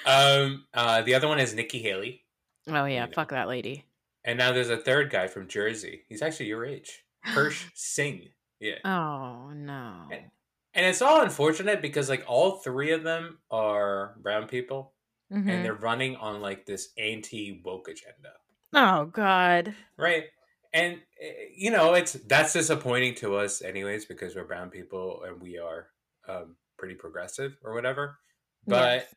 [0.05, 2.25] Um, uh, the other one is Nikki Haley,
[2.67, 3.11] Oh yeah, know.
[3.13, 3.85] fuck that lady.
[4.25, 6.03] and now there's a third guy from Jersey.
[6.09, 8.27] He's actually your age, Hirsh Singh.
[8.59, 10.09] Yeah, Oh no.
[10.11, 10.29] And-
[10.73, 14.93] and it's all unfortunate because like all three of them are brown people,
[15.31, 15.49] Mhm.
[15.49, 18.33] and they're running on like this anti woke agenda.
[18.73, 19.75] Oh god.
[19.97, 20.25] right
[20.73, 25.39] and eh, you know it's that's disappointing to us anyways because we're brown people and
[25.39, 25.89] we are
[26.27, 28.17] um pretty progressive or whatever
[28.65, 29.15] but Yes.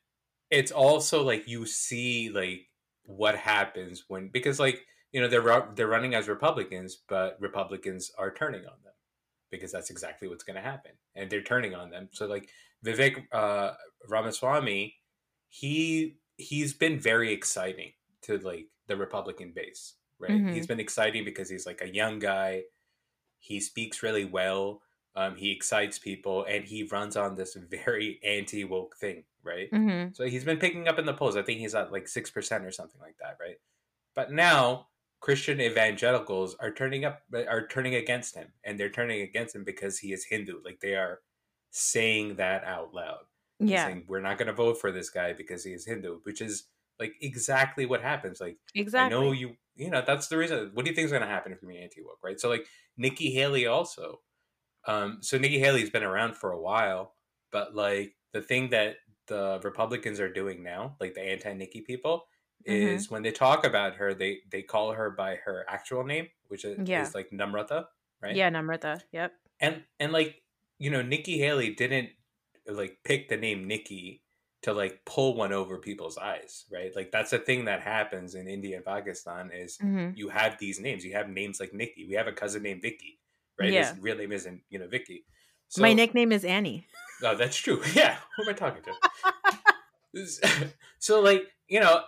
[0.51, 2.67] it's also like you see like
[3.07, 8.31] what happens when because like you know they're they're running as republicans but republicans are
[8.31, 8.93] turning on them
[9.51, 12.49] because that's exactly what's going to happen and they're turning on them so like
[12.85, 13.73] vivek uh
[14.09, 14.95] ramaswamy
[15.49, 20.53] he he's been very exciting to like the republican base right Mhm.
[20.53, 22.65] he's been exciting because he's like a young guy
[23.39, 24.83] he speaks really well
[25.15, 30.15] um, he excites people and he runs on this very anti-woke thing right Mhm.
[30.17, 31.37] so he's been picking up in the polls.
[31.37, 33.59] I think he's at like six percent or something like that, right?
[34.15, 34.89] But now
[35.21, 39.99] Christian evangelicals are turning up, are turning against him, and they're turning against him because
[39.99, 40.61] he is Hindu.
[40.65, 41.21] Like they are
[41.71, 43.25] saying that out loud,
[43.59, 43.87] Yeah.
[43.87, 46.69] saying we're not going to vote for this guy because he is Hindu, which is
[47.01, 48.41] like exactly what happens.
[48.41, 49.17] Like Exactly.
[49.17, 50.71] I know you, you know, that's the reason.
[50.75, 52.41] What do you think is going to happen if you're anti woke, right?
[52.41, 54.21] So like Nikki Haley also.
[54.87, 57.15] Um, so Nikki Haley's been around for a while,
[57.51, 62.27] but like the thing that the Republicans are doing now, like the anti Nikki people,
[62.67, 62.95] Mhm.
[62.97, 66.65] is when they talk about her, they they call her by her actual name, which
[66.65, 67.03] is, Yeah.
[67.03, 67.87] is like Namrata,
[68.21, 68.35] right?
[68.37, 69.01] Yeah, Namrata.
[69.13, 69.33] Yep.
[69.61, 70.43] and and like
[70.79, 72.11] you know nikki haley didn't
[72.69, 74.23] like pick the name nikki
[74.63, 78.47] to like pull one over people's eyes right like that's a thing that happens in
[78.49, 82.15] india and pakistan is hmm you have these names you have names like nikki we
[82.15, 83.19] have a cousin named vicky
[83.59, 83.89] right Yeah.
[83.95, 85.25] his real name isn't you know vicky
[85.69, 86.87] so My nickname is Annie.
[87.23, 88.95] oh that's true yeah who am i talking to
[90.99, 92.03] so like you know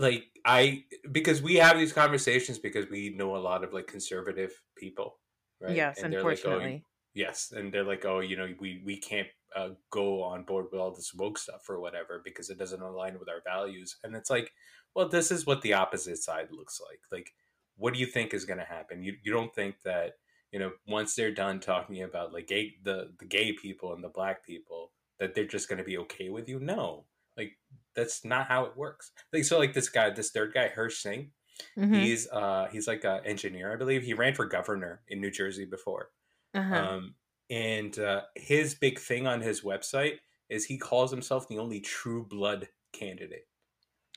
[0.00, 0.82] like i
[1.12, 5.18] because we have these conversations because we know a lot of like conservative people
[5.60, 6.84] right Yes, And they're like, oh, unfortunately.
[7.14, 10.80] Yes, and they're like, oh, you know, we we can't uh, go on board with
[10.80, 13.96] all this woke stuff or whatever because it doesn't align with our values.
[14.04, 14.52] And it's like,
[14.94, 17.00] well, this is what the opposite side looks like.
[17.10, 17.32] Like,
[17.76, 19.02] what do you think is going to happen?
[19.02, 20.14] You you don't think that
[20.52, 24.08] you know once they're done talking about like gay the the gay people and the
[24.08, 26.60] black people that they're just going to be okay with you?
[26.60, 27.58] No, like
[27.94, 29.12] that's not how it works.
[29.32, 31.32] Like so, like this guy, this third guy, Hirsh Singh.
[31.78, 31.94] Mhm.
[32.02, 34.02] He's uh he's like an engineer, I believe.
[34.02, 36.10] He ran for governor in New Jersey before.
[36.54, 36.74] Uh-huh.
[36.74, 37.14] Um,
[37.50, 40.18] and uh, his big thing on his website
[40.48, 43.46] is he calls himself the only true blood candidate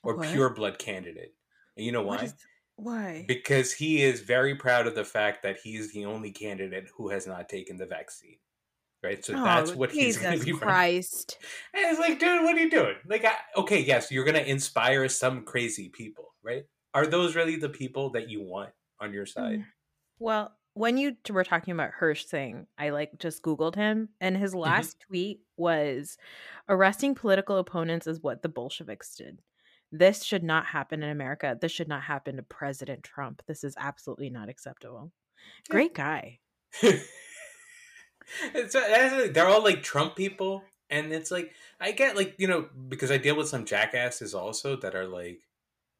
[0.04, 0.30] or What?
[0.30, 1.36] pure blood candidate.
[1.78, 2.24] And you know why?
[2.24, 2.36] is-
[2.76, 3.26] Why?
[3.28, 7.10] because he is very proud of the fact that he is the only candidate who
[7.10, 8.38] has not taken the vaccine.
[9.04, 10.66] Right, so that's Oh, what he's going to Jesus be.
[10.66, 11.38] Christ.
[11.74, 12.96] And it's like, dude, what are you doing?
[13.06, 16.64] Like, I, okay, yes, you're going to inspire some crazy people, right?
[16.94, 18.70] Are those really the people that you want
[19.02, 19.60] on your side?
[19.60, 19.66] Mm.
[20.20, 24.52] Well, when you were talking about Hirsh Singh, I like just Googled him, and his
[24.52, 24.62] mm-hmm.
[24.62, 26.18] last tweet was
[26.70, 29.40] arresting political opponents is what the Bolsheviks did.
[29.92, 31.58] This should not happen in America.
[31.60, 33.44] This should not happen to President Trump.
[33.48, 35.12] This is absolutely not acceptable.
[35.70, 36.40] Great guy.
[38.54, 38.74] it's,
[39.34, 43.18] they're all like Trump people, and it's like I get like you know because I
[43.18, 45.42] deal with some jackasses also that are like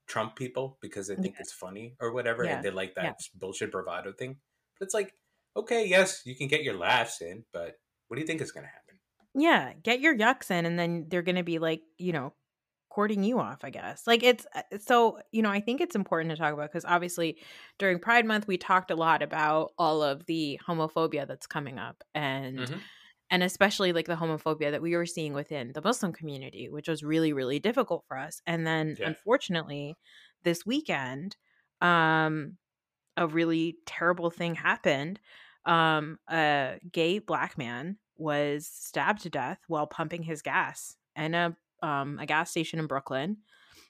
[0.08, 1.42] Trump people because they think Yeah.
[1.42, 3.14] it's funny or whatever, Yeah, and they like that yeah.
[3.36, 4.38] bullshit bravado thing.
[4.80, 5.14] But it's like,
[5.56, 8.66] okay, yes, you can get your laughs in, but what do you think is going
[8.66, 9.00] to happen?
[9.36, 12.34] Yeah, get your yucks in, and then they're going to be like, you know,
[12.94, 14.06] courting you off, I guess.
[14.08, 17.42] Like it's uh, so, you know, I think it's important to talk about because obviously
[17.80, 22.04] during Pride Month, we talked a lot about all of the homophobia that's coming up
[22.14, 22.90] and Mhm.
[23.30, 27.04] and especially like the homophobia that we were seeing within the Muslim community, which was
[27.04, 28.42] really, really difficult for us.
[28.46, 29.06] And then Yeah.
[29.06, 29.98] unfortunately,
[30.44, 31.38] this weekend,
[31.82, 32.58] um,
[33.18, 35.20] a really terrible thing happened.
[35.66, 41.56] Um, a gay black man was stabbed to death while pumping his gas in a
[41.84, 43.38] um a gas station in Brooklyn.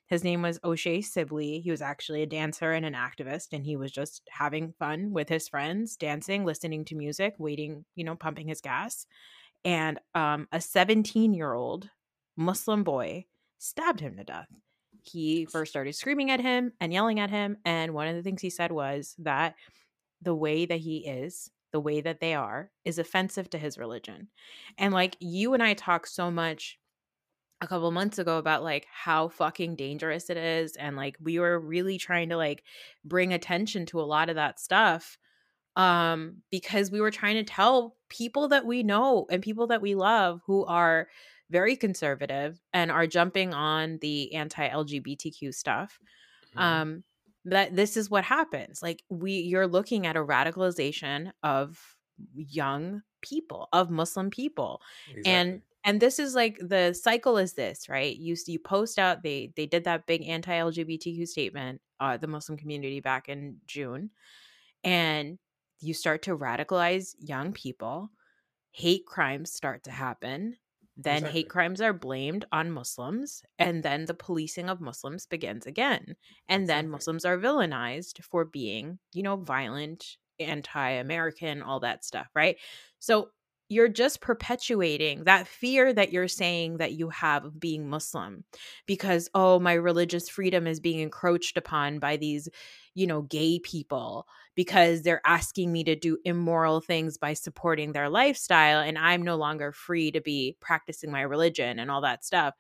[0.08, 1.62] His name was O'Shea Sibley.
[1.62, 5.30] He was actually a dancer and an activist, and he was just having fun with
[5.30, 9.08] his friends, dancing, listening to music, waiting, you know, pumping his gas.
[9.66, 11.90] And um, a 17 year old
[12.36, 13.26] Muslim boy
[13.60, 14.48] stabbed him to death.
[15.04, 17.58] He first started screaming at him and yelling at him.
[17.66, 19.56] And one of the things he said was that
[20.22, 24.30] the way that he is, the way that they are, is offensive to his religion.
[24.78, 26.78] And like you and I talk so much
[27.64, 31.60] a couple months ago about like how fucking dangerous it is and like we were
[31.60, 32.64] really trying to like
[33.06, 35.18] bring attention to a lot of that stuff
[35.76, 39.96] um because we were trying to tell people that we know and people that we
[39.96, 41.08] love who are
[41.50, 46.00] very conservative and are jumping on the anti-LGBTQ stuff
[46.54, 46.62] Mhm.
[46.62, 47.04] um
[47.46, 51.96] that this is what happens like we you're looking at a radicalization of
[52.36, 55.32] young people of muslim people Exactly.
[55.32, 55.62] and
[56.00, 58.16] this is like the cycle is this right?
[58.16, 63.00] You you post out they they did that big anti-lgbtq statement uh the muslim community
[63.00, 64.10] back in june
[64.84, 65.40] and
[65.80, 68.10] you start to radicalize young people
[68.72, 70.58] hate crimes start to happen
[70.96, 71.26] then Exactly.
[71.26, 76.16] hate crimes are blamed on muslims and then the policing of muslims begins again
[76.48, 82.58] and then muslims are villainized for being you know violent anti-american all that stuff right?
[83.00, 83.32] So
[83.74, 88.44] you're just perpetuating that fear that you're saying that you have of being muslim
[88.86, 92.48] because oh my religious freedom is being encroached upon by these
[92.96, 98.10] you know gay people because they're asking me to do immoral things by supporting their
[98.10, 102.54] lifestyle and I'm no longer free to be practicing my religion and all that stuff.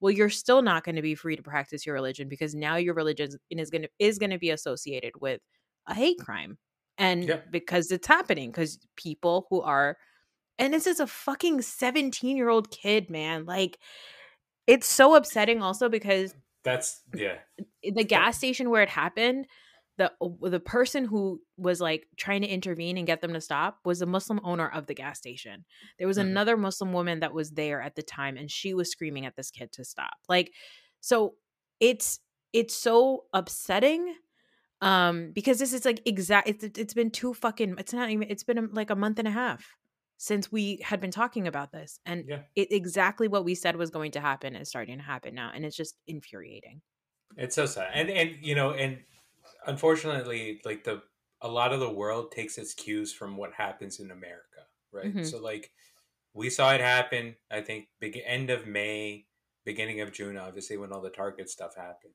[0.00, 2.94] Well, you're still not going to be free to practice your religion because now your
[2.94, 5.40] religion is going to is going to be associated with
[5.86, 6.58] a hate crime.
[6.98, 7.40] And Yeah.
[7.50, 9.96] because it's happening cuz people who are
[10.58, 13.44] and this is a fucking 17-year-old kid, man.
[13.46, 13.78] Like
[14.66, 16.34] it's so upsetting also because
[16.64, 17.38] That's yeah.
[17.82, 19.46] the gas station where it happened
[19.96, 24.00] the the person who was like trying to intervene and get them to stop was
[24.00, 25.64] a muslim owner of the gas station
[25.98, 26.22] there was Mhm.
[26.30, 29.50] another muslim woman that was there at the time and she was screaming at this
[29.50, 30.52] kid to stop like
[31.00, 31.34] so
[31.80, 32.20] it's
[32.52, 34.14] it's so upsetting
[34.80, 38.44] um because this is like exact it's it's been two fucking it's not even it's
[38.44, 39.74] been um, like a month and a half
[40.18, 42.44] since we had been talking about this and Yeah.
[42.56, 45.64] it exactly what we said was going to happen is starting to happen now and
[45.64, 46.82] it's just infuriating
[47.36, 49.04] It's so sad, and and you know, and
[49.66, 51.02] unfortunately, like the
[51.40, 55.14] a lot of the world takes its cues from what happens in America, right?
[55.14, 55.24] Mhm.
[55.24, 55.72] So like
[56.34, 57.36] we saw it happen.
[57.50, 59.28] I think big end of May,
[59.64, 62.14] beginning of June, obviously when all the Target stuff happened.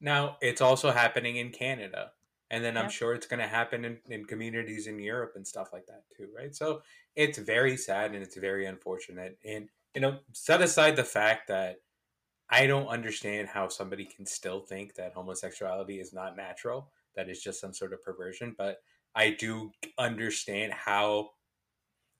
[0.00, 2.14] Now it's also happening in Canada,
[2.52, 5.72] and then I'm sure it's going to happen in, in communities in Europe and stuff
[5.74, 6.54] like that too, right?
[6.54, 6.82] So
[7.16, 9.38] it's very sad and it's very unfortunate.
[9.44, 11.78] And you know, set aside the fact that
[12.50, 17.42] I don't understand how somebody can still think that homosexuality is not natural, that it's
[17.42, 18.54] just some sort of perversion.
[18.58, 18.78] But
[19.14, 21.30] I do understand how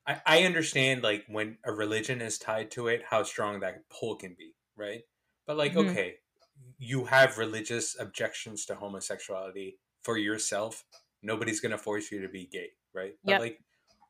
[0.06, 4.16] I, I understand like when a religion is tied to it, how strong that pull
[4.16, 5.02] can be, right?
[5.46, 5.76] But like, Mhm.
[5.76, 6.18] okay,
[6.78, 10.84] you have religious objections to homosexuality for yourself.
[11.22, 13.14] Nobody's gonna force you to be gay, right?
[13.24, 13.60] But like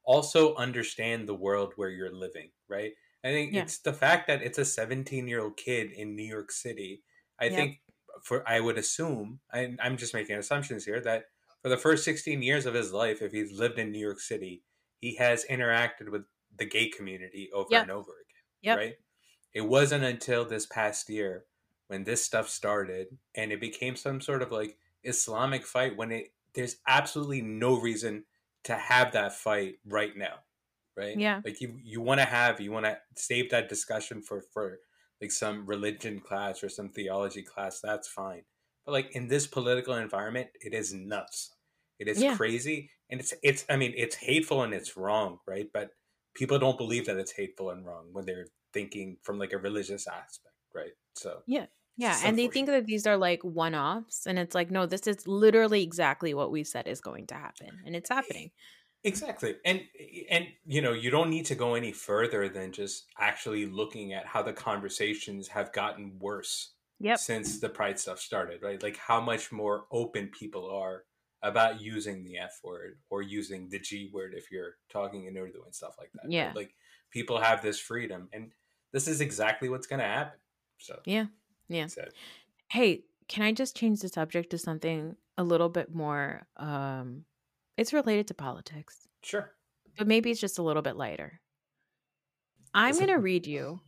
[0.05, 2.93] also understand the world where you're living, right?
[3.25, 3.63] I think Yeah.
[3.63, 7.05] it's the fact that it's a 17 year old kid in New York City.
[7.39, 7.57] I Yep.
[7.57, 7.81] think
[8.25, 11.27] for I would assume, I, I'm just making assumptions here that
[11.63, 14.65] for the first 16 years of his life, if he's lived in New York City,
[15.01, 16.25] he has interacted with
[16.57, 17.83] the gay community over Yep.
[17.83, 18.43] and over again.
[18.63, 18.77] Yep.
[18.79, 18.97] Right.
[19.55, 21.47] It wasn't until this past year
[21.89, 26.35] when this stuff started and it became some sort of like Islamic fight when it
[26.55, 28.25] there's absolutely no reason
[28.65, 30.41] to have that fight right now.
[30.97, 31.21] Right.
[31.21, 31.43] Yeah.
[31.45, 34.79] Like you you want to have you want to save that discussion for for
[35.21, 37.81] like some religion class or some theology class.
[37.81, 38.45] That's fine.
[38.85, 41.55] But like in this political environment, it is nuts.
[41.99, 42.37] It is Yeah.
[42.37, 43.65] crazy, and it's it's.
[43.71, 45.69] I mean, it's hateful and it's wrong, right?
[45.73, 45.93] But
[46.35, 50.07] people don't believe that it's hateful and wrong when they're thinking from like a religious
[50.07, 50.93] aspect, right?
[51.15, 51.67] So Yeah.
[51.97, 55.27] Yeah, and they think that these are like one-offs and it's like no, this is
[55.27, 58.51] literally exactly what we said is going to happen and it's happening.
[59.05, 59.57] Exactly.
[59.65, 59.83] And
[60.31, 64.27] and you know, you don't need to go any further than just actually looking at
[64.27, 67.19] how the conversations have gotten worse Yep.
[67.19, 68.81] since the pride stuff started, right?
[68.81, 71.05] Like how much more open people are
[71.43, 75.65] about using the F word or using the G word if you're talking in Urdu
[75.65, 76.31] and stuff like that.
[76.31, 76.53] Yeah.
[76.55, 76.77] Like
[77.11, 78.53] people have this freedom and
[78.93, 80.39] this is exactly what's gonna happen.
[80.79, 81.27] So Yeah.
[81.73, 81.89] Yeah.
[82.71, 87.25] Hey, can I just change the subject to something a little bit more um
[87.79, 89.51] it's related to politics, Sure.
[89.97, 91.41] but maybe it's just a little bit lighter.
[92.75, 93.81] I'm going to read you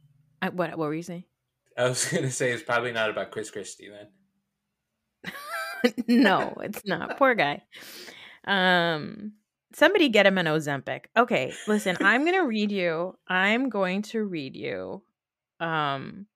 [0.42, 1.24] I, what what were you saying?
[1.78, 4.08] I was gonna say it's probably not about Chris Christie then.
[6.08, 7.16] no, it's not.
[7.18, 7.62] Poor guy.
[8.46, 9.32] Um
[9.74, 11.06] somebody get him an Ozempic.
[11.16, 13.16] Okay, listen, I'm going to read you.
[13.26, 15.02] I'm going to read you
[15.60, 16.26] um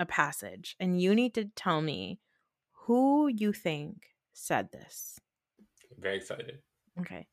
[0.00, 2.18] a passage and you need to tell me
[2.86, 5.20] who you think said this.
[5.94, 6.58] I'm very excited.
[6.98, 7.26] Okay.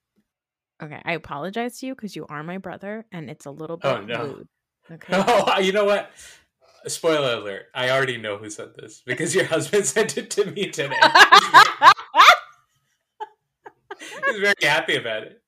[0.83, 4.01] Okay, I apologize to you cuz you are my brother and it's a little oh,
[4.01, 4.23] bit Oh, no.
[4.25, 4.47] rude.
[4.89, 5.13] Okay.
[5.17, 6.11] Oh, you know what?
[6.87, 7.65] Spoiler alert.
[7.73, 10.95] I already know who said this because your husband sent it to me today.
[14.27, 15.41] He's very happy about it.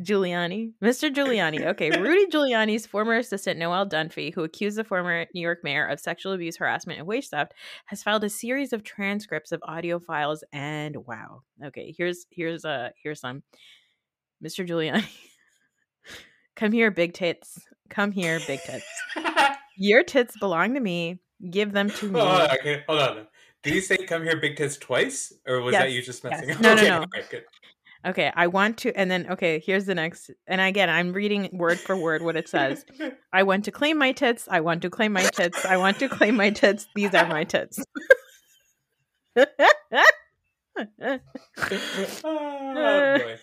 [0.00, 1.12] Giuliani, Mr.
[1.12, 1.64] Giuliani.
[1.66, 6.00] Okay, Rudy Giuliani's former assistant Noelle Dunphy, who accused the former New York mayor of
[6.00, 7.54] sexual abuse, harassment, and wage theft,
[7.86, 10.42] has filed a series of transcripts of audio files.
[10.52, 13.42] And wow, okay, here's here's uh here's some.
[14.44, 14.66] Mr.
[14.66, 15.06] Giuliani,
[16.56, 17.58] come here, big tits.
[17.88, 18.86] Come here, big tits.
[19.76, 21.20] Your tits belong to me.
[21.50, 22.20] Give them to me.
[22.20, 23.26] Hold on, okay, hold on.
[23.62, 26.32] Did you say "come here, big tits" twice, or was that you just yes.
[26.32, 26.60] messing up?
[26.60, 26.96] No, no, okay, no.
[26.96, 27.44] alright, good.
[28.06, 30.30] Okay, I want to, and then okay, here's the next.
[30.46, 32.84] And again, I'm reading word for word what it says.
[33.32, 34.46] I want to claim my tits.
[34.50, 35.64] I want to claim my tits.
[35.64, 36.86] I want to claim my tits.
[36.94, 37.82] These are my tits.
[42.24, 43.36] oh,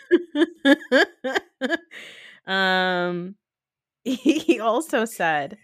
[2.51, 3.35] um,
[4.03, 5.57] he also said,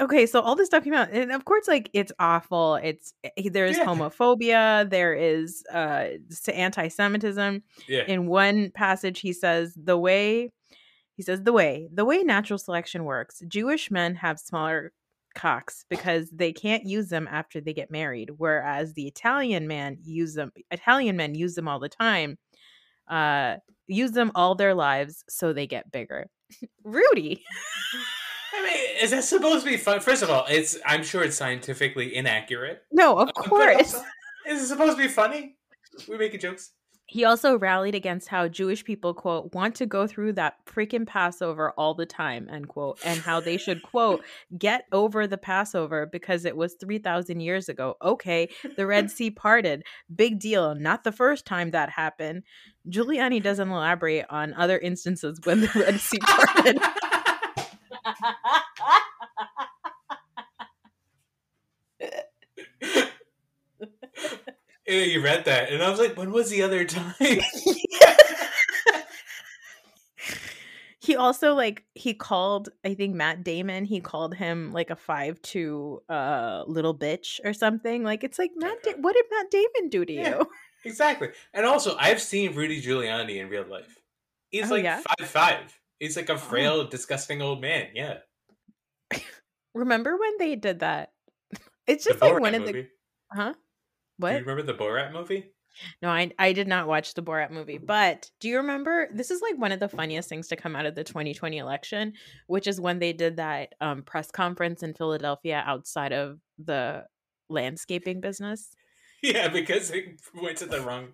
[0.00, 2.76] okay, so all this stuff came out, and of course, like it's awful.
[2.76, 3.84] It's there's Yeah.
[3.84, 4.88] homophobia.
[4.90, 6.08] There is uh
[6.52, 7.62] anti-Semitism.
[7.88, 8.02] Yeah.
[8.06, 10.50] in one passage he says the way
[11.16, 14.92] he says the way the way natural selection works jewish men have smaller
[15.34, 20.34] cocks because they can't use them after they get married whereas the italian man use
[20.34, 22.36] them italian men use them all the time
[23.08, 23.56] uh
[23.86, 26.26] use them all their lives so they get bigger
[26.84, 27.44] rudy
[28.60, 30.00] I mean, is that supposed to be fun?
[30.00, 32.82] First of all, it's I'm sure it's scientifically inaccurate.
[32.92, 34.06] no of course also,
[34.46, 35.56] is it supposed to be funny?
[36.08, 36.72] We making jokes.
[37.06, 41.72] He also rallied against how Jewish people, quote, want to go through that freaking Passover
[41.72, 44.22] all the time, end quote, and how they should, quote,
[44.56, 47.96] get over the Passover because it was 3,000 years ago.
[48.00, 49.82] Okay, the Red Sea parted.
[50.14, 50.76] Big deal.
[50.76, 52.44] Not the first time that happened.
[52.88, 56.78] Giuliani doesn't elaborate on other instances when the Red Sea parted.
[64.86, 67.14] Yeah, you read that, and I was like, when was the other time?
[71.00, 75.40] he also like he called i think matt damon he called him like a five
[75.40, 79.88] two uh little bitch or something like it's like matt da- what did matt damon
[79.88, 80.28] do to Yeah.
[80.38, 80.46] you
[80.84, 81.30] exactly.
[81.54, 83.98] And also, I've seen Rudy Giuliani in real life.
[84.50, 85.00] He's Oh, like yeah?
[85.00, 85.79] five five.
[86.00, 87.90] He's like a frail, disgusting old man.
[87.94, 88.18] Yeah.
[89.74, 91.12] remember when they did that
[91.86, 92.88] it's The just like Borat one of the
[93.32, 93.54] huh
[94.16, 94.30] What?
[94.30, 95.52] Do you remember the Borat movie?
[96.02, 99.40] no i i did not watch the borat movie but do you remember this is
[99.40, 102.12] like one of the funniest things to come out of the 2020 election
[102.48, 107.04] which is when they did that um press conference in philadelphia outside of the
[107.48, 108.72] landscaping business
[109.22, 111.08] Yeah, because they went to the wrong.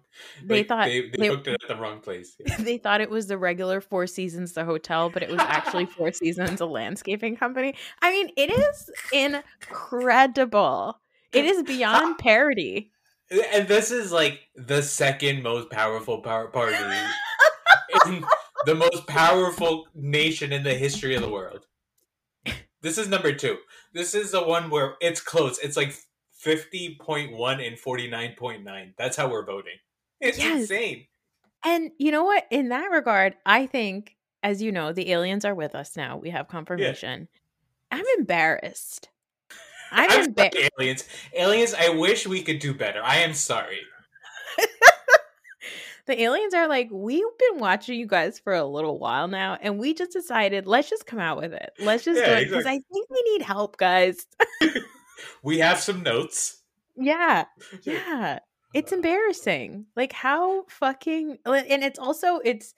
[0.44, 2.36] They like, thought- they, they, booked it at the wrong place.
[2.38, 2.56] Yeah.
[2.60, 6.12] they thought it was the regular Four Seasons, the hotel, but it was actually Four
[6.12, 7.74] Seasons, a landscaping company.
[8.00, 11.00] I mean, it is incredible.
[11.32, 12.92] It is beyond parody.
[13.52, 16.76] And this is like the second most powerful power party
[18.06, 18.24] in
[18.66, 21.66] the most powerful nation in the history of the world.
[22.82, 23.58] This is number two.
[23.92, 25.58] This is the one where it's close.
[25.58, 25.96] It's like
[26.46, 28.94] 50.1 and 49.9.
[28.96, 29.74] That's how we're voting.
[30.20, 30.60] It's Yes.
[30.62, 31.06] insane.
[31.64, 32.46] And you know what?
[32.50, 36.16] In that regard, I think, as you know, the aliens are with us now.
[36.16, 37.28] We have confirmation.
[37.90, 39.08] I'm embarrassed.
[39.90, 40.70] I'm, I'm embarrassed.
[40.78, 41.04] aliens.
[41.34, 43.02] Aliens, I wish we could do better.
[43.02, 43.80] I am sorry.
[46.06, 49.78] the aliens are like, we've been watching you guys for a little while now, and
[49.78, 51.72] we just decided, let's just come out with it.
[51.80, 54.26] Let's just do it because I think we need help, guys.
[55.42, 56.62] We have some notes.
[56.96, 57.44] yeah,
[57.82, 58.36] yeah.
[58.36, 58.38] Uh,
[58.74, 59.86] it's embarrassing.
[59.96, 62.74] Like how fucking, and it's also it's.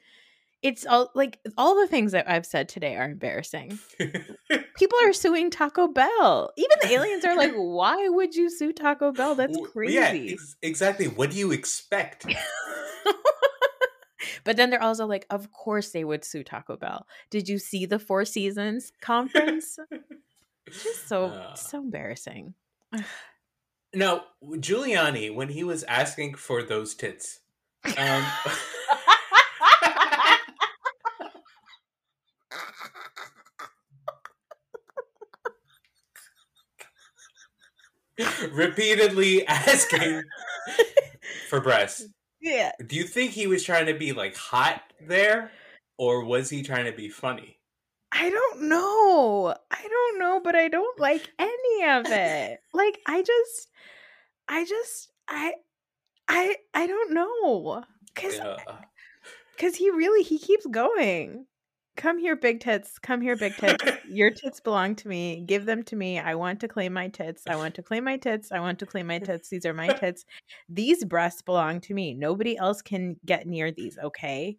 [0.61, 3.79] It's all like all the things that I've said today are embarrassing.
[4.77, 6.51] People are suing Taco Bell.
[6.57, 9.37] Even the aliens are like, "Why would you sue Taco Bell?
[9.37, 11.07] That's crazy." Yeah, ex- exactly.
[11.07, 12.27] What do you expect?
[14.45, 17.07] but then they're also like, of course they would sue Taco Bell.
[17.31, 19.79] Did you see the Four Seasons conference?
[20.71, 21.55] Just so Uh.
[21.55, 22.55] so embarrassing.
[23.95, 27.41] now, Giuliani, when he was asking for those tits,
[27.97, 28.25] um,
[38.53, 40.23] repeatedly asking
[41.49, 42.07] for breasts.
[42.41, 42.73] yeah.
[42.85, 45.51] Do you think he was trying to be like hot there,
[45.97, 47.58] or was he trying to be funny?
[48.21, 49.55] I don't know.
[49.71, 52.59] I don't know, but I don't like any of it.
[52.75, 53.69] like I just
[54.49, 55.53] I just I
[56.29, 57.85] I I don't know.
[58.17, 58.57] Cuz Yeah.
[59.59, 61.47] cuz he really he keeps going.
[61.97, 62.99] Come here big tits.
[62.99, 63.85] Come here big tits.
[64.09, 65.45] Your tits belong to me.
[65.47, 66.19] Give them to me.
[66.19, 67.45] I want to claim my tits.
[67.49, 68.51] I want to claim my tits.
[68.51, 69.49] I want to claim my tits.
[69.49, 70.25] These are my tits.
[70.69, 72.15] These breasts belong to me.
[72.15, 74.59] Nobody else can get near these, okay?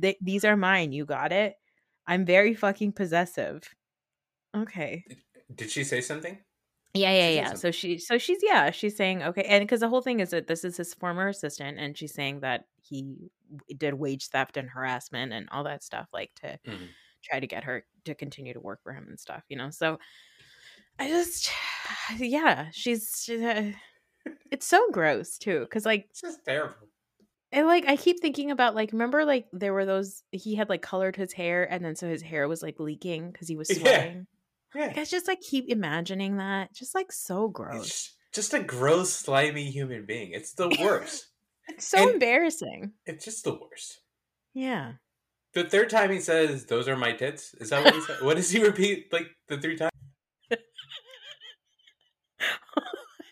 [0.00, 0.92] Th- these are mine.
[0.92, 1.59] You got it?
[2.10, 3.74] I'm very fucking possessive.
[4.56, 5.04] Okay.
[5.54, 6.38] Did she say something?
[6.92, 7.54] Yeah, yeah, She yeah.
[7.54, 9.44] So she so she's yeah, she's saying okay.
[9.44, 12.40] And cuz the whole thing is that this is his former assistant and she's saying
[12.40, 13.30] that he
[13.76, 16.96] did wage theft and harassment and all that stuff like to Mhm.
[17.22, 19.70] try to get her to continue to work for him and stuff, you know.
[19.70, 19.98] So
[20.98, 21.50] I just
[22.18, 23.72] yeah, she's, she's uh,
[24.50, 26.88] it's so gross too cuz like It's just terrible.
[27.52, 30.82] And like I keep thinking about like remember like there were those he had like
[30.82, 33.76] colored his hair and then so his hair was like leaking cuz he was Yeah.
[33.78, 34.26] sweating.
[34.74, 34.86] Yeah.
[34.86, 36.72] Like I just like keep imagining that.
[36.74, 37.86] Just like so gross.
[37.86, 40.32] It's just a gross, slimy human being.
[40.32, 41.26] It's the worst.
[41.68, 42.92] It's so and- embarrassing.
[43.06, 44.00] it's just the worst.
[44.54, 44.94] Yeah.
[45.54, 48.22] The third time he says, "Those are my tits." Is that what he said?
[48.22, 49.90] what does he repeat like the three times?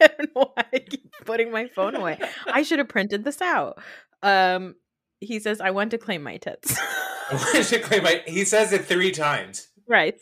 [0.01, 2.19] I don't know why I keep putting my phone away.
[2.47, 3.83] I should have printed this out.
[4.23, 4.75] Um
[5.21, 6.79] he says I want to claim my tits.
[7.31, 10.15] I should claim my- he says it three times, right.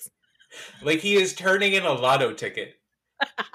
[0.83, 2.75] like he is turning in a lotto ticket.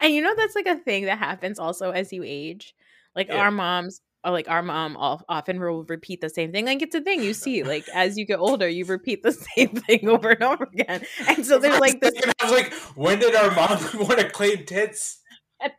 [0.00, 2.74] And you know that's like a thing that happens also as you age.
[3.14, 3.36] Like Yeah.
[3.36, 6.66] our moms or like our mom often will repeat the same thing.
[6.66, 7.62] Like it's a thing you see.
[7.62, 11.04] Like as you get older, you repeat the same thing over and over again.
[11.28, 14.64] And so there's like this I was like, when did our mom want to claim
[14.64, 15.20] tits?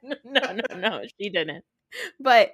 [0.02, 1.66] no, no, no, she didn't.
[2.20, 2.54] But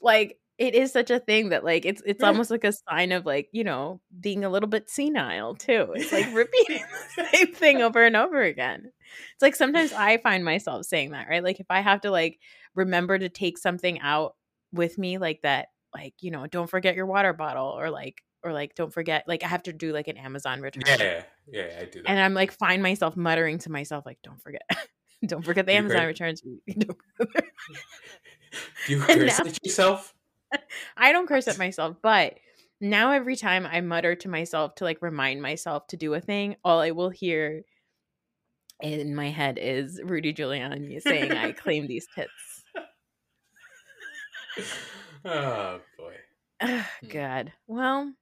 [0.00, 3.26] like it is such a thing that like it's it's almost like a sign of
[3.26, 5.92] like, you know, being a little bit senile too.
[5.94, 6.84] It's like repeating
[7.16, 8.92] the same thing over and over again.
[9.32, 11.42] It's like sometimes I find myself saying that, right?
[11.42, 12.38] Like if I have to like
[12.74, 14.36] remember to take something out
[14.72, 18.52] with me like that, like, you know, don't forget your water bottle or like or
[18.52, 20.82] like don't forget like I have to do like an Amazon return.
[20.86, 22.10] Yeah, yeah, yeah, I do that.
[22.10, 24.62] And I'm like find myself muttering to myself like don't forget.
[25.26, 26.42] don't forget the You Amazon returns.
[28.86, 30.14] Do you curse now- at yourself?
[30.96, 32.38] I don't curse at myself, but
[32.80, 36.56] now every time I mutter to myself to like remind myself to do a thing,
[36.64, 37.62] all I will hear
[38.80, 42.30] in my head is Rudy Giuliani saying, I claim these tits.
[45.24, 46.14] Oh boy.
[46.60, 46.80] Hmm.
[47.08, 47.52] God.
[47.66, 48.12] Well,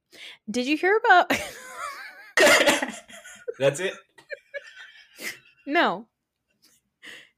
[0.50, 1.30] did you hear about.
[3.58, 3.92] That's it.
[5.66, 6.06] no.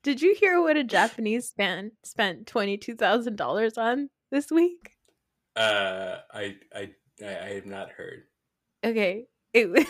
[0.05, 4.99] Did you hear what a Japanese fan spent $22,000 on this week?
[5.57, 6.91] Uh, I, I,
[7.25, 8.25] I, I have not heard.
[8.85, 9.25] okay
[9.55, 9.67] it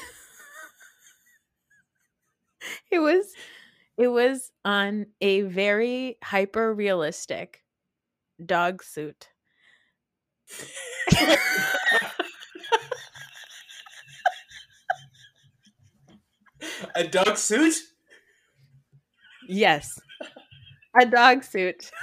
[2.93, 3.33] it was
[3.97, 7.65] it was on a very hyper realistic
[8.45, 9.31] dog suit
[16.95, 17.75] A dog suit?
[19.49, 20.01] Yes.
[21.01, 21.91] A dog suit.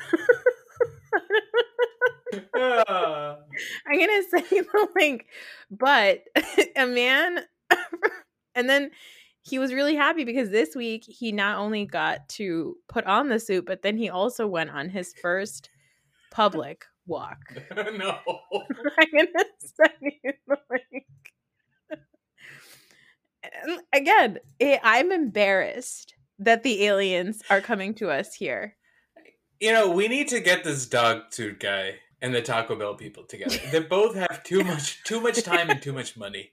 [2.54, 3.36] I'm
[3.88, 5.26] gonna say the link,
[5.70, 6.24] but
[6.76, 7.39] a man,
[8.56, 8.92] and then
[9.42, 13.39] he was really happy because this week he not only got to put on the
[13.39, 15.70] suit, but then he also went on his first
[16.32, 17.39] public walk.
[17.76, 18.20] no.
[18.98, 21.06] I'm gonna send you the link.
[23.44, 28.76] And again, eh, I'm embarrassed that the aliens are coming to us here.
[29.60, 33.24] You know, we need to get this dog suit guy and the Taco Bell people
[33.24, 33.58] together.
[33.72, 36.52] They both have too much too much time and too much money.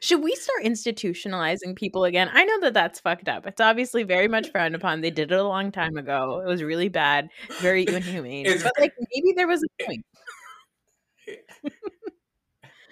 [0.00, 2.28] Should we start institutionalizing people again?
[2.32, 3.46] I know that that's fucked up.
[3.46, 5.00] It's obviously very much frowned upon.
[5.00, 6.42] They did it a long time ago.
[6.44, 7.28] It was really bad,
[7.60, 8.46] very inhumane.
[8.46, 10.04] It's but like maybe there was a point.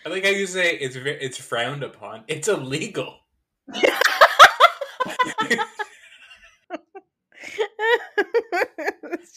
[0.07, 2.25] I think how you say it's it's frowned upon.
[2.27, 3.19] It's illegal.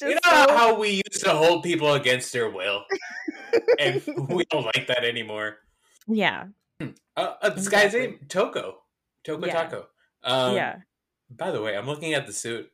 [0.01, 2.83] You know so- how we used to hold people against their will,
[3.79, 5.57] and we don't like that anymore.
[6.07, 6.45] yeah,
[6.79, 6.85] Uh,
[7.17, 7.99] uh, this guy's Exactly.
[8.07, 8.73] name Toco,
[9.25, 9.53] Toco Yeah.
[9.63, 9.87] Taco.
[10.23, 10.75] Um, yeah.
[11.29, 12.71] By the way, I'm looking at the suit.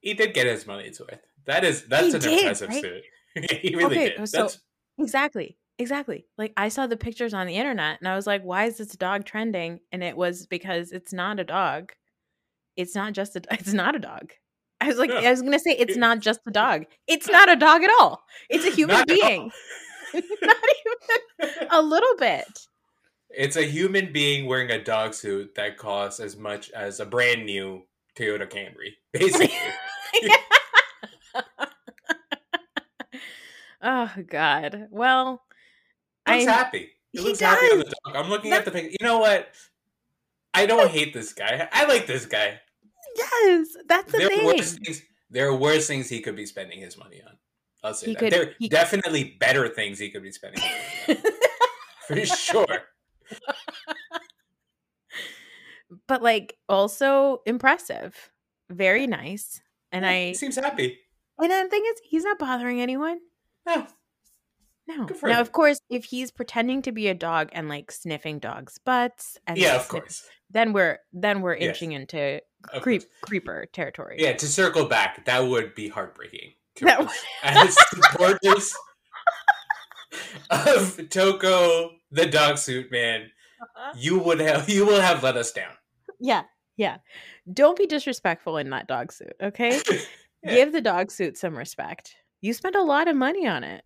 [0.00, 1.20] He did get his money's worth.
[1.46, 2.82] That is that's He an did, impressive right?
[2.82, 3.02] suit.
[3.62, 4.28] he really Okay, did.
[4.28, 4.58] so- That's
[4.98, 5.56] Exactly.
[5.78, 6.26] Exactly.
[6.36, 8.96] Like I saw the pictures on the internet and I was like, why is this
[8.96, 9.80] dog trending?
[9.92, 11.92] And it was because it's not a dog.
[12.76, 14.32] It's not just a it's not a dog.
[14.80, 15.20] I was like, Yeah.
[15.20, 16.84] I was gonna say it's not just a dog.
[17.06, 18.22] It's not a dog at all.
[18.50, 19.50] It's a human Not being.
[20.14, 22.66] not even a little bit.
[23.30, 27.44] It's a human being wearing a dog suit that costs as much as a brand
[27.44, 27.82] new
[28.16, 29.52] Toyota Camry, basically.
[33.82, 34.88] oh God.
[34.90, 35.42] Well,
[36.30, 36.90] looks I'm- happy.
[37.12, 37.94] He he looks happy on the does.
[38.04, 38.16] dog.
[38.16, 38.96] I'm looking That- at the picture.
[39.00, 39.48] You know what?
[40.54, 41.68] I don't hate this guy.
[41.72, 42.60] I like this guy.
[43.16, 44.84] yes, that's the There are worse thing.
[44.84, 45.02] things.
[45.30, 47.36] There are worse things he could be spending his money on.
[47.82, 48.18] I'll say He that.
[48.20, 51.32] could- there are definitely better things he could be spending his money on.
[52.08, 52.66] For sure.
[56.06, 58.30] but like also impressive.
[58.70, 59.60] Very nice.
[59.92, 60.98] And Yeah, I he seems happy.
[61.38, 63.20] and the thing is he's not bothering anyone.
[63.66, 63.86] Yeah.
[64.88, 65.06] No.
[65.22, 65.38] Now him.
[65.40, 69.58] of course if he's pretending to be a dog and like sniffing dogs' butts and
[69.58, 70.28] Yeah, of sniff- course.
[70.50, 71.68] then we're then we're Yes.
[71.68, 72.40] inching into
[72.80, 74.16] creep creeper territory.
[74.18, 76.54] Yeah, to circle back, that would be heartbreaking.
[76.80, 77.24] That us.
[77.42, 78.74] As supporters
[80.50, 83.30] of Toco, the dog suit man,
[83.60, 83.92] uh-huh.
[83.96, 85.72] you would have you will have let us down.
[86.18, 86.42] Yeah.
[86.76, 86.98] Yeah.
[87.52, 89.80] Don't be disrespectful in that dog suit, okay?
[90.44, 90.54] Yeah.
[90.54, 92.14] Give the dog suit some respect.
[92.42, 93.82] You spent a lot of money on it.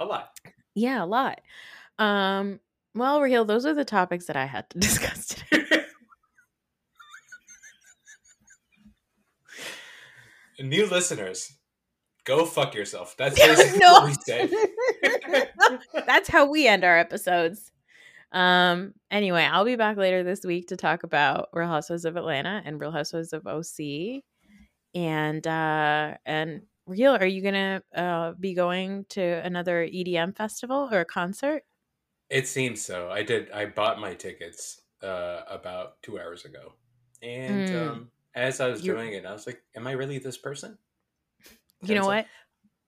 [0.00, 0.30] A lot.
[0.74, 1.40] Yeah, a lot.
[1.98, 2.58] Um,
[2.94, 5.66] well, Raheel, those are the topics that I had to discuss today.
[10.58, 11.52] New listeners,
[12.24, 13.14] go fuck yourself.
[13.16, 13.92] That's basically no.
[13.92, 14.50] what we say.
[16.06, 17.70] That's how we end our episodes.
[18.32, 22.62] Um, anyway, I'll be back later this week to talk about Real Housewives of Atlanta
[22.64, 24.22] and Real Housewives of OC.
[24.92, 31.00] And uh and Real, are you gonna uh be going to another EDM festival or
[31.00, 31.62] a concert?
[32.28, 33.10] It seems so.
[33.10, 33.50] I did.
[33.50, 36.74] I bought my tickets uh, about two hours ago,
[37.22, 37.88] and Mm.
[37.90, 40.78] um, as I was You're- doing it, I was like, "Am I really this person?"
[41.82, 42.26] You know what?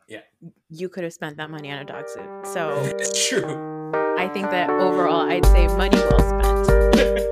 [0.08, 0.20] Yeah.
[0.68, 2.28] You could have spent that money on a dog suit.
[2.54, 3.92] So It's true.
[4.18, 7.22] I think that overall I'd say money well spent.